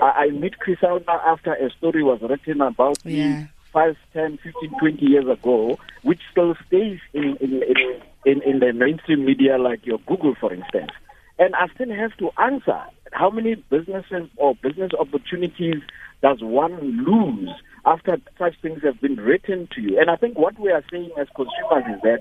I, 0.00 0.26
I 0.26 0.30
meet 0.30 0.58
Chris 0.60 0.78
Alba 0.84 1.20
after 1.26 1.52
a 1.54 1.68
story 1.70 2.04
was 2.04 2.20
written 2.22 2.60
about 2.60 3.04
me 3.04 3.14
Yeah. 3.16 3.46
5, 3.72 3.96
10, 4.12 4.38
15, 4.42 4.78
20 4.78 5.04
years 5.04 5.26
ago, 5.28 5.78
which 6.02 6.20
still 6.30 6.54
stays 6.66 7.00
in, 7.12 7.36
in, 7.40 7.62
in, 7.62 8.00
in, 8.24 8.42
in 8.42 8.58
the 8.60 8.72
mainstream 8.72 9.24
media 9.24 9.58
like 9.58 9.84
your 9.84 9.98
Google, 10.06 10.34
for 10.40 10.52
instance. 10.54 10.90
And 11.38 11.54
I 11.54 11.68
still 11.74 11.94
have 11.94 12.16
to 12.18 12.30
answer 12.40 12.80
how 13.12 13.30
many 13.30 13.56
businesses 13.56 14.28
or 14.36 14.54
business 14.56 14.92
opportunities 14.98 15.82
does 16.22 16.38
one 16.42 17.04
lose 17.04 17.50
after 17.84 18.18
such 18.38 18.54
things 18.60 18.82
have 18.82 19.00
been 19.00 19.16
written 19.16 19.68
to 19.74 19.80
you? 19.80 20.00
And 20.00 20.10
I 20.10 20.16
think 20.16 20.36
what 20.38 20.58
we 20.58 20.70
are 20.70 20.84
saying 20.90 21.10
as 21.18 21.28
consumers 21.34 21.84
is 21.96 22.02
that 22.02 22.20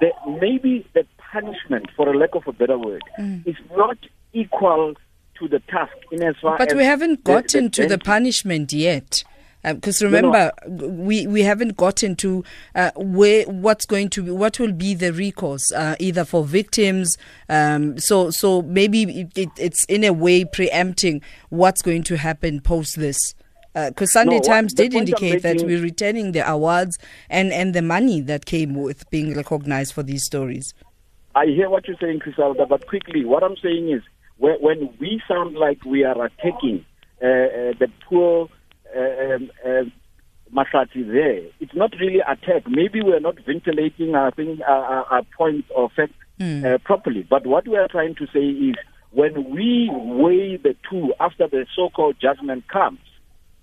that 0.00 0.12
maybe 0.40 0.86
the 0.94 1.04
punishment, 1.30 1.86
for 1.94 2.08
a 2.08 2.16
lack 2.16 2.34
of 2.34 2.46
a 2.46 2.52
better 2.52 2.78
word, 2.78 3.02
is 3.44 3.56
not 3.76 3.98
equal 4.32 4.94
to 5.38 5.48
the 5.48 5.58
task 5.68 5.92
in 6.10 6.22
as 6.22 6.36
far 6.40 6.54
Mm. 6.54 6.58
But 6.58 6.68
as 6.72 6.74
we 6.74 6.84
haven't 6.84 7.24
the- 7.24 7.32
gotten 7.32 7.70
to 7.72 7.86
the 7.86 7.98
punishment 7.98 8.72
yet. 8.72 9.24
Because 9.62 10.00
no. 10.00 10.06
remember, 10.06 10.52
we, 10.66 11.26
we 11.26 11.42
haven't 11.42 11.76
gotten 11.76 12.16
to 12.16 12.44
uh, 12.74 12.90
where 12.96 13.44
what's 13.44 13.84
going 13.84 14.08
to 14.10 14.22
be 14.22 14.30
what 14.30 14.58
will 14.58 14.72
be 14.72 14.94
the 14.94 15.12
recourse 15.12 15.70
uh, 15.72 15.96
either 15.98 16.24
for 16.24 16.44
victims. 16.44 17.16
Um, 17.48 17.98
so 17.98 18.30
so 18.30 18.62
maybe 18.62 19.02
it, 19.02 19.32
it, 19.36 19.48
it's 19.58 19.84
in 19.84 20.04
a 20.04 20.12
way 20.12 20.44
preempting 20.44 21.22
what's 21.50 21.82
going 21.82 22.04
to 22.04 22.16
happen 22.16 22.60
post 22.60 22.96
this. 22.96 23.34
Because 23.72 24.12
Sunday 24.12 24.38
No, 24.38 24.42
Times 24.42 24.74
did 24.74 24.94
indicate 24.94 25.42
that 25.42 25.58
we're 25.62 25.80
returning 25.80 26.32
the 26.32 26.48
awards 26.50 26.98
and, 27.28 27.52
and 27.52 27.72
the 27.72 27.82
money 27.82 28.20
that 28.22 28.44
came 28.44 28.74
with 28.74 29.08
being 29.10 29.36
recognized 29.36 29.94
for 29.94 30.02
these 30.02 30.24
stories. 30.24 30.74
I 31.36 31.46
hear 31.46 31.70
what 31.70 31.86
you're 31.86 31.96
saying, 32.00 32.18
Criselda, 32.18 32.68
but 32.68 32.88
quickly, 32.88 33.24
what 33.24 33.44
I'm 33.44 33.56
saying 33.62 33.90
is 33.90 34.02
when, 34.38 34.56
when 34.60 34.92
we 34.98 35.22
sound 35.28 35.54
like 35.54 35.84
we 35.84 36.02
are 36.02 36.24
attacking 36.24 36.84
uh, 37.22 37.26
uh, 37.26 37.72
the 37.78 37.88
poor 38.08 38.48
uh, 38.96 39.34
um, 39.34 39.50
uh, 39.64 39.84
Masati 40.52 41.06
there, 41.06 41.42
it's 41.60 41.74
not 41.74 41.92
really 42.00 42.20
attack. 42.20 42.64
Maybe 42.68 43.02
we're 43.02 43.20
not 43.20 43.36
ventilating, 43.46 44.14
I 44.14 44.30
think, 44.30 44.60
our, 44.66 44.84
our, 44.84 45.04
our 45.06 45.22
points 45.36 45.68
of 45.76 45.92
fact 45.92 46.12
uh, 46.40 46.78
properly. 46.84 47.26
But 47.28 47.46
what 47.46 47.68
we 47.68 47.76
are 47.76 47.88
trying 47.88 48.14
to 48.16 48.26
say 48.32 48.40
is 48.40 48.74
when 49.12 49.50
we 49.50 49.88
weigh 49.92 50.56
the 50.56 50.74
two 50.90 51.14
after 51.20 51.46
the 51.46 51.66
so-called 51.76 52.16
judgment 52.20 52.66
comes, 52.68 52.98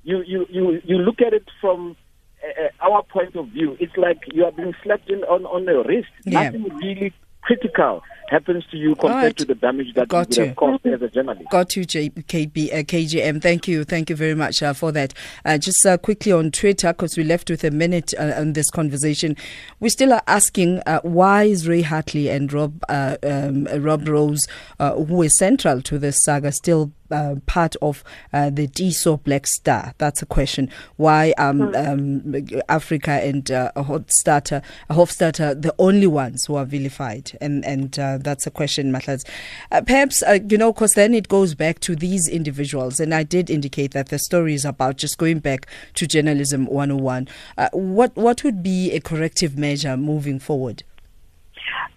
you, 0.04 0.24
you, 0.26 0.46
you, 0.50 0.82
you 0.86 0.98
look 0.98 1.22
at 1.22 1.34
it 1.34 1.48
from 1.60 1.98
uh, 2.42 2.88
our 2.88 3.04
point 3.04 3.36
of 3.36 3.50
view. 3.50 3.76
It's 3.80 3.98
like 3.98 4.20
you 4.32 4.46
are 4.46 4.52
being 4.52 4.74
slapped 4.84 5.10
in 5.10 5.24
on, 5.24 5.46
on 5.46 5.66
the 5.66 5.84
wrist. 5.86 6.10
Yeah. 6.24 6.44
Nothing 6.44 6.78
really 6.78 7.14
critical 7.48 8.04
happens 8.30 8.66
to 8.70 8.76
you 8.76 8.94
compared 8.96 9.24
right. 9.24 9.38
to 9.38 9.46
the 9.46 9.56
damage 9.56 9.94
that 9.94 10.10
Got 10.10 10.36
you 10.36 10.42
would 10.42 10.48
have 10.50 10.56
caused 10.58 10.86
as 10.86 11.02
a 11.02 11.08
journalist. 11.08 11.50
Got 11.50 11.78
you, 11.78 11.86
J- 11.86 12.10
KB, 12.10 12.74
uh, 12.74 12.84
KGM. 12.84 13.42
Thank 13.42 13.70
you. 13.70 13.86
Thank 13.86 14.10
you 14.10 14.18
very 14.18 14.36
much 14.36 14.62
uh, 14.62 14.74
for 14.74 14.92
that. 14.92 15.14
Uh, 15.46 15.58
just 15.58 15.86
uh, 15.86 15.98
quickly 15.98 16.34
on 16.34 16.52
Twitter, 16.52 16.92
because 16.92 17.16
we 17.18 17.24
left 17.24 17.50
with 17.50 17.64
a 17.64 17.72
minute 17.72 18.14
uh, 18.20 18.34
on 18.36 18.52
this 18.52 18.70
conversation. 18.70 19.38
We 19.80 19.88
still 19.90 20.12
are 20.12 20.24
asking 20.28 20.82
uh, 20.86 21.00
why 21.04 21.44
is 21.44 21.68
Ray 21.68 21.84
Hartley 21.84 22.28
and 22.30 22.52
Rob 22.52 22.84
uh, 22.90 23.16
um, 23.24 23.64
Rob 23.82 24.08
Rose, 24.08 24.46
uh, 24.80 24.96
who 24.96 25.22
is 25.22 25.38
central 25.38 25.82
to 25.84 25.98
this 25.98 26.20
saga, 26.24 26.52
still 26.52 26.92
uh, 27.12 27.36
part 27.46 27.76
of 27.82 28.04
uh, 28.34 28.50
the 28.50 28.68
Tiso 28.68 29.22
Black 29.24 29.48
Star? 29.48 29.94
That's 29.98 30.22
a 30.22 30.26
question. 30.26 30.70
Why 30.96 31.34
um, 31.38 31.76
um, 31.76 32.22
Afrika 32.70 33.24
and 33.24 33.50
uh, 33.52 33.72
Hofstatter, 33.76 34.64
Hofstatter 34.90 35.62
the 35.62 35.74
only 35.80 36.08
ones 36.08 36.46
who 36.46 36.56
are 36.56 36.66
vilified? 36.66 37.38
And 37.42 37.66
and 37.66 37.98
uh, 38.00 38.18
that's 38.20 38.48
a 38.48 38.52
question, 38.52 38.92
Matlaz. 38.92 39.28
Uh, 39.72 39.82
perhaps, 39.82 40.24
uh, 40.24 40.40
you 40.50 40.58
know, 40.58 40.74
because 40.74 40.94
then 40.94 41.14
it 41.14 41.28
goes 41.28 41.56
back 41.56 41.80
to 41.82 41.96
these 41.96 42.28
individuals. 42.28 43.00
And 43.00 43.14
I 43.14 43.24
did 43.24 43.50
indicate 43.50 43.92
that 43.92 44.10
the 44.10 44.20
story 44.20 44.54
is 44.54 44.66
about 44.66 44.98
just 44.98 45.18
going 45.18 45.40
back 45.40 45.68
to 45.96 46.08
journalism 46.08 46.66
101. 46.66 47.28
Uh, 47.58 47.70
what, 47.74 48.16
what 48.16 48.44
would 48.44 48.64
be 48.64 48.92
a 48.92 49.00
corrective 49.00 49.58
measure 49.58 49.98
moving 49.98 50.40
forward? 50.40 50.84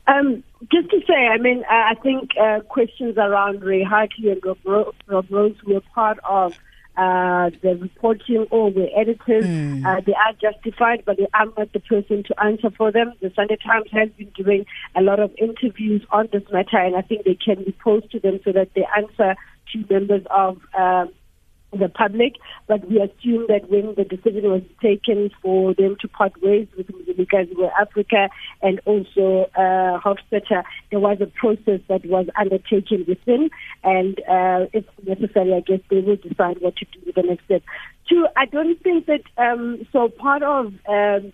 Um, 0.07 0.43
just 0.73 0.91
to 0.91 1.01
say, 1.07 1.27
I 1.27 1.39
mean, 1.39 1.63
uh, 1.65 1.73
I 1.91 1.95
think 2.03 2.31
uh, 2.41 2.61
questions 2.61 3.17
around 3.17 3.63
Ray 3.63 3.83
Hartley 3.83 4.31
and 4.31 4.41
Rob, 4.45 4.59
Ro- 4.65 4.93
Rob 5.07 5.27
Rose 5.31 5.57
were 5.65 5.81
part 5.95 6.19
of 6.29 6.53
uh, 6.97 7.51
the 7.63 7.79
reporting 7.81 8.47
or 8.51 8.71
the 8.71 8.89
editors. 8.95 9.45
Uh, 9.87 10.01
they 10.05 10.13
are 10.13 10.33
justified, 10.41 11.03
but 11.07 11.19
I'm 11.33 11.53
not 11.57 11.73
the 11.73 11.81
person 11.81 12.25
to 12.25 12.43
answer 12.45 12.71
for 12.71 12.93
them. 12.93 13.13
The 13.23 13.33
Sunday 13.35 13.57
Times 13.57 13.89
has 13.93 14.11
been 14.11 14.31
doing 14.37 14.67
a 14.95 15.01
lot 15.01 15.19
of 15.21 15.33
interviews 15.39 16.05
on 16.11 16.29
this 16.33 16.43
matter, 16.53 16.77
and 16.77 16.97
I 16.97 17.03
think 17.03 17.25
they 17.25 17.37
can 17.43 17.65
be 17.65 17.73
posed 17.83 18.11
to 18.11 18.21
them 18.21 18.41
so 18.45 18.53
that 18.53 18.71
they 18.75 18.87
answer 18.97 19.37
to 19.73 19.85
members 19.89 20.27
of 20.31 20.59
um, 20.77 21.11
the 21.73 21.89
public, 21.89 22.35
but 22.67 22.87
we 22.89 23.01
assume 23.01 23.47
that 23.49 23.71
when 23.71 23.95
the 23.95 24.05
decision 24.05 24.51
was 24.51 24.63
taken 24.83 25.31
for 25.41 25.73
them 25.75 25.97
to 26.01 26.09
part 26.09 26.33
ways 26.43 26.67
with 26.77 26.89
Mzilikazi 27.13 27.57
wa 27.57 27.71
Afrika 27.81 28.29
and 28.63 28.81
also 28.87 29.51
uh, 29.57 29.99
Hofstatter, 30.01 30.63
there 30.91 31.01
was 31.01 31.21
a 31.21 31.27
process 31.27 31.81
that 31.89 32.05
was 32.07 32.27
undertaken 32.37 33.05
within, 33.07 33.51
and 33.85 34.19
uh, 34.29 34.67
if 34.73 34.85
necessary, 35.07 35.55
I 35.55 35.61
guess 35.61 35.81
they 35.91 36.01
will 36.01 36.17
decide 36.17 36.61
what 36.61 36.77
to 36.77 36.85
do 36.87 37.01
with 37.07 37.15
the 37.15 37.23
next 37.23 37.45
step. 37.45 37.63
Two, 38.09 38.27
I 38.37 38.47
don't 38.47 38.81
think 38.83 39.07
that, 39.07 39.23
um, 39.37 39.87
so 39.93 40.09
part 40.09 40.43
of 40.43 40.73
um, 40.89 41.33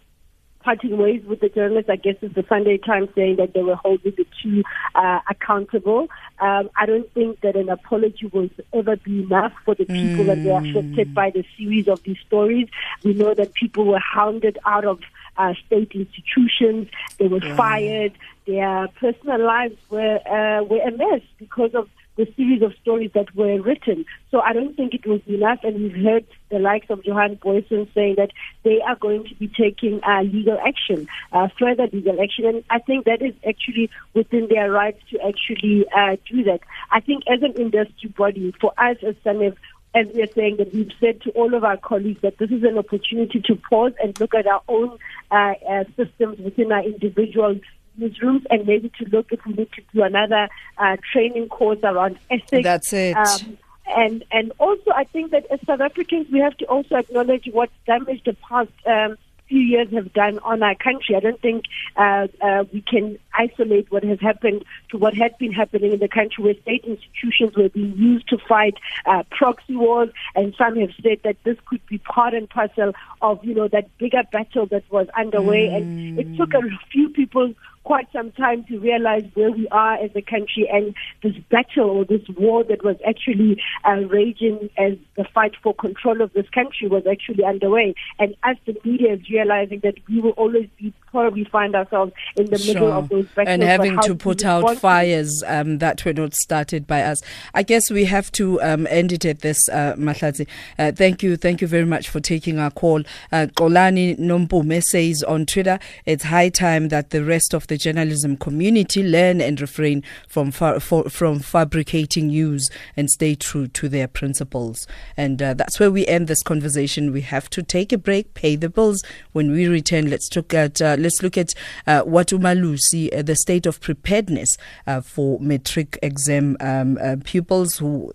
parting 0.66 0.98
ways 0.98 1.22
with 1.24 1.38
the 1.38 1.48
journalists. 1.48 1.88
I 1.88 1.94
guess 1.94 2.16
it's 2.22 2.34
the 2.34 2.44
Sunday 2.48 2.76
Times 2.76 3.08
saying 3.14 3.36
that 3.36 3.54
they 3.54 3.62
were 3.62 3.76
holding 3.76 4.12
the 4.16 4.26
two 4.42 4.64
uh, 4.96 5.20
accountable. 5.30 6.08
Um, 6.40 6.68
I 6.76 6.86
don't 6.86 7.10
think 7.14 7.40
that 7.42 7.54
an 7.54 7.68
apology 7.68 8.26
will 8.32 8.50
ever 8.74 8.96
be 8.96 9.20
enough 9.22 9.52
for 9.64 9.76
the 9.76 9.84
people 9.84 10.24
mm. 10.24 10.26
that 10.26 10.38
were 10.38 10.58
affected 10.58 11.14
by 11.14 11.30
the 11.30 11.44
series 11.56 11.86
of 11.86 12.02
these 12.02 12.18
stories. 12.26 12.66
We 13.04 13.14
know 13.14 13.32
that 13.32 13.54
people 13.54 13.84
were 13.86 14.00
hounded 14.00 14.58
out 14.66 14.84
of 14.84 14.98
uh, 15.38 15.54
state 15.66 15.92
institutions. 15.92 16.88
They 17.18 17.28
were 17.28 17.44
yeah. 17.44 17.56
fired. 17.56 18.12
Their 18.46 18.88
personal 19.00 19.44
lives 19.44 19.76
were 19.90 20.18
uh, 20.26 20.64
were 20.64 20.80
a 20.80 20.90
mess 20.90 21.22
because 21.38 21.74
of 21.74 21.88
the 22.16 22.26
series 22.36 22.62
of 22.62 22.72
stories 22.80 23.10
that 23.14 23.34
were 23.36 23.60
written. 23.60 24.04
So 24.30 24.40
I 24.40 24.52
don't 24.52 24.74
think 24.74 24.94
it 24.94 25.06
was 25.06 25.20
enough. 25.26 25.60
And 25.62 25.76
we've 25.76 26.04
heard 26.04 26.24
the 26.50 26.58
likes 26.58 26.88
of 26.88 27.04
Johan 27.04 27.36
Booysen 27.36 27.92
saying 27.94 28.14
that 28.16 28.30
they 28.64 28.80
are 28.80 28.96
going 28.96 29.24
to 29.28 29.34
be 29.34 29.48
taking 29.48 30.00
uh, 30.02 30.22
legal 30.22 30.58
action, 30.66 31.08
uh, 31.32 31.48
further 31.58 31.86
legal 31.92 32.20
action. 32.20 32.46
And 32.46 32.64
I 32.70 32.78
think 32.78 33.04
that 33.04 33.22
is 33.22 33.34
actually 33.46 33.90
within 34.14 34.48
their 34.48 34.70
rights 34.70 35.00
to 35.10 35.18
actually 35.20 35.86
uh, 35.94 36.16
do 36.30 36.42
that. 36.44 36.60
I 36.90 37.00
think 37.00 37.24
as 37.28 37.42
an 37.42 37.52
industry 37.52 38.08
body, 38.16 38.54
for 38.60 38.72
us 38.78 38.96
as 39.06 39.14
SANEF, 39.22 39.54
as 39.96 40.06
we 40.14 40.22
are 40.22 40.32
saying 40.34 40.56
that 40.58 40.72
we've 40.74 40.92
said 41.00 41.20
to 41.22 41.30
all 41.30 41.54
of 41.54 41.64
our 41.64 41.78
colleagues 41.78 42.20
that 42.20 42.36
this 42.38 42.50
is 42.50 42.62
an 42.62 42.76
opportunity 42.76 43.40
to 43.40 43.56
pause 43.68 43.92
and 44.02 44.18
look 44.20 44.34
at 44.34 44.46
our 44.46 44.62
own 44.68 44.98
uh, 45.30 45.54
uh, 45.68 45.84
systems 45.96 46.38
within 46.38 46.70
our 46.70 46.84
individual 46.84 47.58
newsrooms 47.98 48.44
and 48.50 48.66
maybe 48.66 48.90
to 48.98 49.06
look 49.06 49.26
if 49.32 49.40
we 49.46 49.54
need 49.54 49.72
to 49.72 49.82
do 49.94 50.02
another 50.02 50.48
uh, 50.76 50.96
training 51.12 51.48
course 51.48 51.78
around 51.82 52.18
ethics. 52.30 52.62
That's 52.62 52.92
it. 52.92 53.16
Um, 53.16 53.58
and 53.88 54.24
and 54.32 54.52
also, 54.58 54.90
I 54.94 55.04
think 55.04 55.30
that 55.30 55.46
as 55.50 55.60
South 55.64 55.80
Africans, 55.80 56.26
we 56.30 56.40
have 56.40 56.56
to 56.58 56.66
also 56.66 56.96
acknowledge 56.96 57.48
what 57.52 57.70
damage 57.86 58.22
the 58.24 58.34
past 58.34 58.70
um, 58.84 59.16
few 59.48 59.60
years 59.60 59.88
have 59.92 60.12
done 60.12 60.38
on 60.40 60.62
our 60.62 60.74
country. 60.74 61.14
I 61.16 61.20
don't 61.20 61.40
think 61.40 61.64
uh, 61.96 62.28
uh, 62.40 62.64
we 62.72 62.80
can 62.82 63.18
isolate 63.34 63.90
what 63.90 64.04
has 64.04 64.20
happened 64.20 64.64
to 64.90 64.98
what 64.98 65.14
had 65.14 65.36
been 65.38 65.52
happening 65.52 65.92
in 65.92 65.98
the 65.98 66.08
country 66.08 66.42
where 66.42 66.54
state 66.62 66.84
institutions 66.84 67.56
were 67.56 67.68
being 67.68 67.94
used 67.96 68.28
to 68.28 68.38
fight 68.48 68.74
uh, 69.04 69.22
proxy 69.30 69.76
wars. 69.76 70.10
And 70.34 70.54
some 70.56 70.76
have 70.76 70.90
said 71.02 71.20
that 71.24 71.36
this 71.44 71.56
could 71.66 71.84
be 71.86 71.98
part 71.98 72.34
and 72.34 72.48
parcel 72.48 72.92
of, 73.22 73.44
you 73.44 73.54
know, 73.54 73.68
that 73.68 73.96
bigger 73.98 74.22
battle 74.32 74.66
that 74.66 74.84
was 74.90 75.08
underway. 75.16 75.68
Mm. 75.68 75.76
And 75.76 76.18
it 76.18 76.36
took 76.36 76.54
a 76.54 76.62
few 76.90 77.08
people 77.10 77.54
quite 77.86 78.10
some 78.12 78.32
time 78.32 78.64
to 78.64 78.80
realize 78.80 79.22
where 79.34 79.52
we 79.52 79.68
are 79.68 79.94
as 79.94 80.10
a 80.16 80.20
country 80.20 80.68
and 80.70 80.92
this 81.22 81.36
battle 81.50 81.88
or 81.88 82.04
this 82.04 82.28
war 82.36 82.64
that 82.64 82.82
was 82.82 82.96
actually 83.06 83.62
uh, 83.84 84.00
raging 84.08 84.68
as 84.76 84.94
the 85.16 85.22
fight 85.32 85.54
for 85.62 85.72
control 85.72 86.20
of 86.20 86.32
this 86.32 86.48
country 86.50 86.88
was 86.88 87.06
actually 87.06 87.44
underway. 87.44 87.94
And 88.18 88.34
as 88.42 88.56
the 88.66 88.76
media 88.84 89.12
is 89.14 89.30
realizing 89.30 89.80
that 89.84 89.94
we 90.08 90.20
will 90.20 90.32
always 90.32 90.68
be 90.76 90.92
probably 91.12 91.44
find 91.44 91.76
ourselves 91.76 92.12
in 92.36 92.46
the 92.46 92.58
sure. 92.58 92.74
middle 92.74 92.92
of 92.92 93.08
those 93.08 93.26
battles. 93.28 93.54
And 93.54 93.62
having 93.62 93.98
to 94.00 94.16
put 94.16 94.44
out 94.44 94.78
fires 94.78 95.44
um, 95.46 95.78
that 95.78 96.04
were 96.04 96.12
not 96.12 96.34
started 96.34 96.88
by 96.88 97.02
us. 97.02 97.22
I 97.54 97.62
guess 97.62 97.88
we 97.88 98.04
have 98.06 98.32
to 98.32 98.60
um, 98.62 98.88
end 98.90 99.12
it 99.12 99.24
at 99.24 99.40
this, 99.40 99.68
uh, 99.68 99.94
Uh, 99.96 100.92
thank 100.92 101.22
you. 101.22 101.36
Thank 101.36 101.60
you 101.60 101.68
very 101.68 101.86
much 101.86 102.08
for 102.08 102.18
taking 102.18 102.58
our 102.58 102.72
call. 102.72 103.02
Uh, 103.30 103.46
Xolani 103.54 104.18
Nompume 104.18 104.82
says 104.82 105.22
on 105.22 105.46
Twitter, 105.46 105.78
it's 106.04 106.24
high 106.24 106.48
time 106.48 106.88
that 106.88 107.10
the 107.10 107.24
rest 107.24 107.54
of 107.54 107.66
the 107.68 107.75
the 107.76 107.92
journalism 107.92 108.38
community 108.38 109.02
learn 109.02 109.40
and 109.42 109.60
refrain 109.60 110.02
from 110.26 110.50
fa- 110.50 110.80
for, 110.80 111.10
from 111.10 111.40
fabricating 111.40 112.28
news 112.28 112.70
and 112.96 113.10
stay 113.10 113.34
true 113.34 113.66
to 113.68 113.86
their 113.86 114.08
principles. 114.08 114.86
And 115.16 115.42
uh, 115.42 115.52
that's 115.52 115.78
where 115.78 115.90
we 115.90 116.06
end 116.06 116.26
this 116.26 116.42
conversation. 116.42 117.12
We 117.12 117.20
have 117.22 117.50
to 117.50 117.62
take 117.62 117.92
a 117.92 117.98
break, 117.98 118.32
pay 118.32 118.56
the 118.56 118.70
bills. 118.70 119.02
When 119.32 119.50
we 119.50 119.66
return, 119.66 120.08
let's 120.08 120.34
look 120.34 120.54
at 120.54 120.80
uh, 120.80 120.96
let's 120.98 121.22
look 121.22 121.36
at 121.36 121.52
uh, 121.86 122.00
what 122.02 122.28
Umalusi, 122.28 123.14
uh, 123.14 123.20
the 123.20 123.36
state 123.36 123.66
of 123.66 123.80
preparedness 123.80 124.56
uh, 124.86 125.02
for 125.02 125.38
matric 125.40 125.98
exam 126.02 126.56
um, 126.60 126.98
uh, 127.02 127.16
pupils 127.24 127.76
who 127.76 128.10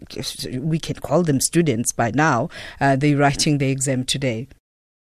we 0.59 0.79
can 0.79 0.95
call 0.95 1.21
them 1.21 1.39
students 1.39 1.91
by 1.91 2.09
now. 2.11 2.49
they're 2.79 3.17
writing 3.17 3.59
the 3.59 3.69
exam 3.69 4.05
today. 4.05 4.47